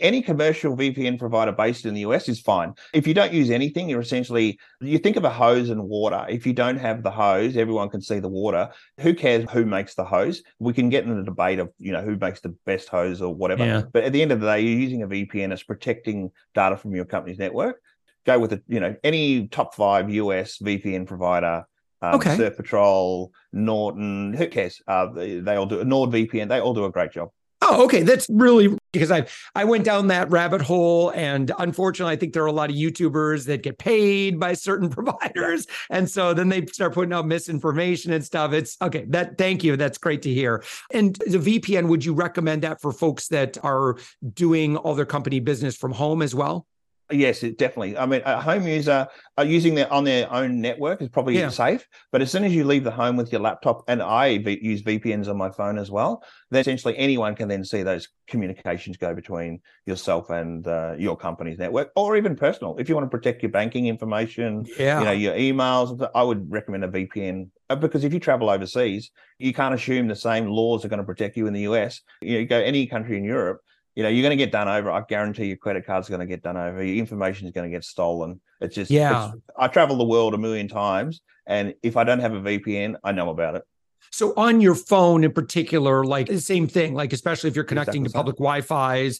any 0.00 0.22
commercial 0.22 0.76
VPN 0.76 1.18
provider 1.18 1.52
based 1.52 1.86
in 1.86 1.94
the 1.94 2.00
US 2.00 2.28
is 2.28 2.40
fine. 2.40 2.74
If 2.92 3.06
you 3.06 3.14
don't 3.14 3.32
use 3.32 3.50
anything, 3.50 3.88
you're 3.88 4.00
essentially 4.00 4.58
you 4.80 4.98
think 4.98 5.16
of 5.16 5.24
a 5.24 5.30
hose 5.30 5.70
and 5.70 5.82
water. 5.84 6.24
If 6.28 6.46
you 6.46 6.52
don't 6.52 6.78
have 6.78 7.02
the 7.02 7.10
hose, 7.10 7.56
everyone 7.56 7.88
can 7.88 8.00
see 8.00 8.18
the 8.18 8.28
water. 8.28 8.70
Who 9.00 9.14
cares 9.14 9.44
who 9.50 9.64
makes 9.64 9.94
the 9.94 10.04
hose? 10.04 10.42
We 10.58 10.72
can 10.72 10.88
get 10.88 11.04
in 11.04 11.16
the 11.16 11.24
debate 11.24 11.58
of 11.58 11.70
you 11.78 11.92
know 11.92 12.02
who 12.02 12.16
makes 12.16 12.40
the 12.40 12.54
best 12.66 12.88
hose 12.88 13.22
or 13.22 13.34
whatever. 13.34 13.64
Yeah. 13.64 13.82
But 13.92 14.04
at 14.04 14.12
the 14.12 14.22
end 14.22 14.32
of 14.32 14.40
the 14.40 14.46
day, 14.46 14.60
you're 14.60 14.80
using 14.80 15.02
a 15.02 15.08
VPN 15.08 15.52
as 15.52 15.62
protecting 15.62 16.30
data 16.54 16.76
from 16.76 16.94
your 16.94 17.04
company's 17.04 17.38
network. 17.38 17.80
Go 18.26 18.38
with 18.38 18.52
it. 18.52 18.62
You 18.68 18.80
know 18.80 18.96
any 19.04 19.48
top 19.48 19.74
five 19.74 20.10
US 20.10 20.58
VPN 20.58 21.06
provider. 21.06 21.64
Um, 22.00 22.14
okay. 22.14 22.36
Surf 22.36 22.56
Patrol, 22.56 23.32
Norton, 23.52 24.32
who 24.32 24.46
cares? 24.46 24.80
Uh, 24.86 25.06
they, 25.06 25.40
they 25.40 25.56
all 25.56 25.66
do 25.66 25.82
NordVPN. 25.82 26.48
They 26.48 26.60
all 26.60 26.72
do 26.72 26.84
a 26.84 26.92
great 26.92 27.10
job. 27.10 27.30
Oh, 27.60 27.84
okay. 27.84 28.02
That's 28.02 28.26
really 28.30 28.76
because 28.92 29.10
I 29.10 29.26
I 29.54 29.64
went 29.64 29.84
down 29.84 30.06
that 30.08 30.30
rabbit 30.30 30.62
hole, 30.62 31.10
and 31.10 31.50
unfortunately, 31.58 32.12
I 32.12 32.16
think 32.16 32.32
there 32.32 32.44
are 32.44 32.46
a 32.46 32.52
lot 32.52 32.70
of 32.70 32.76
YouTubers 32.76 33.46
that 33.46 33.62
get 33.62 33.78
paid 33.78 34.38
by 34.38 34.54
certain 34.54 34.88
providers, 34.90 35.66
and 35.90 36.08
so 36.08 36.34
then 36.34 36.48
they 36.48 36.64
start 36.66 36.94
putting 36.94 37.12
out 37.12 37.26
misinformation 37.26 38.12
and 38.12 38.24
stuff. 38.24 38.52
It's 38.52 38.76
okay. 38.80 39.06
That 39.08 39.38
thank 39.38 39.64
you. 39.64 39.76
That's 39.76 39.98
great 39.98 40.22
to 40.22 40.32
hear. 40.32 40.62
And 40.92 41.16
the 41.26 41.38
VPN, 41.38 41.88
would 41.88 42.04
you 42.04 42.14
recommend 42.14 42.62
that 42.62 42.80
for 42.80 42.92
folks 42.92 43.28
that 43.28 43.58
are 43.64 43.96
doing 44.34 44.76
all 44.76 44.94
their 44.94 45.06
company 45.06 45.40
business 45.40 45.76
from 45.76 45.92
home 45.92 46.22
as 46.22 46.34
well? 46.34 46.66
Yes, 47.10 47.42
it 47.42 47.56
definitely. 47.56 47.96
I 47.96 48.04
mean, 48.04 48.20
a 48.26 48.40
home 48.40 48.66
user 48.66 49.06
uh, 49.38 49.42
using 49.42 49.74
their 49.74 49.90
on 49.90 50.04
their 50.04 50.30
own 50.32 50.60
network 50.60 51.00
is 51.00 51.08
probably 51.08 51.38
yeah. 51.38 51.48
safe. 51.48 51.86
But 52.12 52.20
as 52.20 52.30
soon 52.30 52.44
as 52.44 52.54
you 52.54 52.64
leave 52.64 52.84
the 52.84 52.90
home 52.90 53.16
with 53.16 53.32
your 53.32 53.40
laptop, 53.40 53.82
and 53.88 54.02
I 54.02 54.38
v- 54.38 54.58
use 54.60 54.82
VPNs 54.82 55.28
on 55.28 55.36
my 55.38 55.50
phone 55.50 55.78
as 55.78 55.90
well, 55.90 56.22
then 56.50 56.60
essentially 56.60 56.96
anyone 56.98 57.34
can 57.34 57.48
then 57.48 57.64
see 57.64 57.82
those 57.82 58.08
communications 58.26 58.98
go 58.98 59.14
between 59.14 59.60
yourself 59.86 60.28
and 60.28 60.66
uh, 60.66 60.96
your 60.98 61.16
company's 61.16 61.58
network, 61.58 61.90
or 61.96 62.16
even 62.16 62.36
personal. 62.36 62.76
If 62.78 62.90
you 62.90 62.94
want 62.94 63.06
to 63.06 63.16
protect 63.16 63.42
your 63.42 63.52
banking 63.52 63.86
information, 63.86 64.66
yeah. 64.78 64.98
you 64.98 65.04
know, 65.06 65.12
your 65.12 65.34
emails, 65.34 66.06
I 66.14 66.22
would 66.22 66.50
recommend 66.50 66.84
a 66.84 66.88
VPN 66.88 67.48
uh, 67.70 67.76
because 67.76 68.04
if 68.04 68.12
you 68.12 68.20
travel 68.20 68.50
overseas, 68.50 69.10
you 69.38 69.54
can't 69.54 69.74
assume 69.74 70.08
the 70.08 70.16
same 70.16 70.46
laws 70.46 70.84
are 70.84 70.88
going 70.88 70.98
to 70.98 71.04
protect 71.04 71.38
you 71.38 71.46
in 71.46 71.54
the 71.54 71.62
US. 71.62 72.02
You, 72.20 72.34
know, 72.34 72.38
you 72.40 72.46
go 72.46 72.60
any 72.60 72.86
country 72.86 73.16
in 73.16 73.24
Europe 73.24 73.62
you 73.98 74.04
know, 74.04 74.10
you're 74.10 74.22
going 74.22 74.30
to 74.30 74.36
get 74.36 74.52
done 74.52 74.68
over. 74.68 74.92
I 74.92 75.02
guarantee 75.08 75.46
your 75.46 75.56
credit 75.56 75.84
card's 75.84 76.08
going 76.08 76.20
to 76.20 76.26
get 76.26 76.40
done 76.40 76.56
over. 76.56 76.84
Your 76.84 76.98
information 76.98 77.48
is 77.48 77.52
going 77.52 77.68
to 77.68 77.76
get 77.76 77.82
stolen. 77.82 78.40
It's 78.60 78.72
just, 78.72 78.92
yeah. 78.92 79.32
It's, 79.32 79.42
I 79.58 79.66
travel 79.66 79.96
the 79.96 80.04
world 80.04 80.34
a 80.34 80.38
million 80.38 80.68
times, 80.68 81.20
and 81.48 81.74
if 81.82 81.96
I 81.96 82.04
don't 82.04 82.20
have 82.20 82.32
a 82.32 82.40
VPN, 82.40 82.94
I 83.02 83.10
know 83.10 83.30
about 83.30 83.56
it. 83.56 83.64
So 84.12 84.34
on 84.36 84.60
your 84.60 84.76
phone 84.76 85.24
in 85.24 85.32
particular, 85.32 86.04
like 86.04 86.28
the 86.28 86.40
same 86.40 86.68
thing, 86.68 86.94
like 86.94 87.12
especially 87.12 87.50
if 87.50 87.56
you're 87.56 87.64
connecting 87.64 88.04
exactly 88.04 88.12
to 88.12 88.16
public 88.16 88.36
Wi-Fi's, 88.36 89.18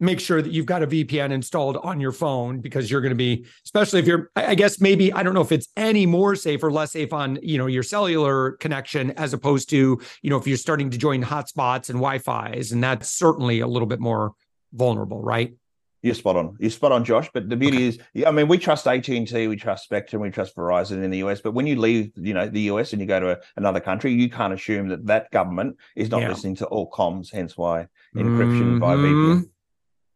make 0.00 0.18
sure 0.18 0.40
that 0.40 0.50
you've 0.52 0.66
got 0.66 0.82
a 0.82 0.86
VPN 0.86 1.30
installed 1.30 1.76
on 1.76 2.00
your 2.00 2.12
phone 2.12 2.60
because 2.60 2.90
you're 2.90 3.02
going 3.02 3.10
to 3.10 3.16
be, 3.16 3.46
especially 3.64 4.00
if 4.00 4.06
you're, 4.06 4.30
I 4.34 4.54
guess 4.54 4.80
maybe, 4.80 5.12
I 5.12 5.22
don't 5.22 5.34
know 5.34 5.42
if 5.42 5.52
it's 5.52 5.68
any 5.76 6.06
more 6.06 6.34
safe 6.34 6.62
or 6.62 6.72
less 6.72 6.92
safe 6.92 7.12
on, 7.12 7.38
you 7.42 7.58
know, 7.58 7.66
your 7.66 7.82
cellular 7.82 8.52
connection 8.52 9.10
as 9.12 9.34
opposed 9.34 9.68
to, 9.70 10.00
you 10.22 10.30
know, 10.30 10.38
if 10.38 10.46
you're 10.46 10.56
starting 10.56 10.90
to 10.90 10.98
join 10.98 11.22
hotspots 11.22 11.90
and 11.90 11.98
Wi-Fi's, 11.98 12.72
and 12.72 12.82
that's 12.82 13.10
certainly 13.10 13.60
a 13.60 13.66
little 13.66 13.86
bit 13.86 14.00
more 14.00 14.32
vulnerable, 14.72 15.22
right? 15.22 15.54
You're 16.02 16.14
spot 16.14 16.36
on. 16.36 16.56
You're 16.58 16.70
spot 16.70 16.92
on, 16.92 17.04
Josh. 17.04 17.28
But 17.34 17.50
the 17.50 17.56
beauty 17.56 17.76
okay. 17.88 17.98
is, 18.14 18.26
I 18.26 18.30
mean, 18.30 18.48
we 18.48 18.56
trust 18.56 18.86
AT 18.86 19.06
and 19.08 19.28
T, 19.28 19.48
we 19.48 19.56
trust 19.56 19.84
Spectrum, 19.84 20.22
we 20.22 20.30
trust 20.30 20.56
Verizon 20.56 21.04
in 21.04 21.10
the 21.10 21.18
US. 21.18 21.42
But 21.42 21.52
when 21.52 21.66
you 21.66 21.78
leave, 21.78 22.12
you 22.16 22.32
know, 22.32 22.48
the 22.48 22.62
US 22.62 22.92
and 22.92 23.02
you 23.02 23.06
go 23.06 23.20
to 23.20 23.32
a, 23.32 23.38
another 23.56 23.80
country, 23.80 24.12
you 24.12 24.30
can't 24.30 24.54
assume 24.54 24.88
that 24.88 25.04
that 25.06 25.30
government 25.30 25.76
is 25.96 26.10
not 26.10 26.22
yeah. 26.22 26.30
listening 26.30 26.56
to 26.56 26.66
all 26.66 26.90
comms. 26.90 27.30
Hence 27.30 27.56
why 27.56 27.88
encryption 28.16 28.78
mm-hmm. 28.78 28.78
by 28.78 28.94
VPN. 28.96 29.50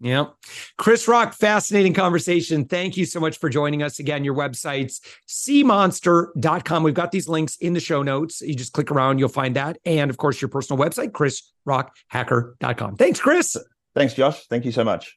Yeah. 0.00 0.26
Chris 0.76 1.08
Rock, 1.08 1.34
fascinating 1.34 1.94
conversation. 1.94 2.66
Thank 2.66 2.96
you 2.96 3.06
so 3.06 3.20
much 3.20 3.38
for 3.38 3.48
joining 3.48 3.82
us 3.82 3.98
again. 3.98 4.24
Your 4.24 4.34
website's 4.34 5.00
siemonster.com. 5.28 6.82
We've 6.82 6.94
got 6.94 7.12
these 7.12 7.28
links 7.28 7.56
in 7.56 7.72
the 7.72 7.80
show 7.80 8.02
notes. 8.02 8.40
You 8.40 8.54
just 8.54 8.72
click 8.72 8.90
around, 8.90 9.18
you'll 9.18 9.28
find 9.28 9.56
that. 9.56 9.78
And 9.84 10.10
of 10.10 10.16
course, 10.16 10.40
your 10.40 10.48
personal 10.48 10.82
website, 10.82 11.12
chrisrockhacker.com. 11.12 12.96
Thanks, 12.96 13.20
Chris. 13.20 13.56
Thanks, 13.94 14.14
Josh. 14.14 14.46
Thank 14.48 14.64
you 14.64 14.72
so 14.72 14.84
much. 14.84 15.16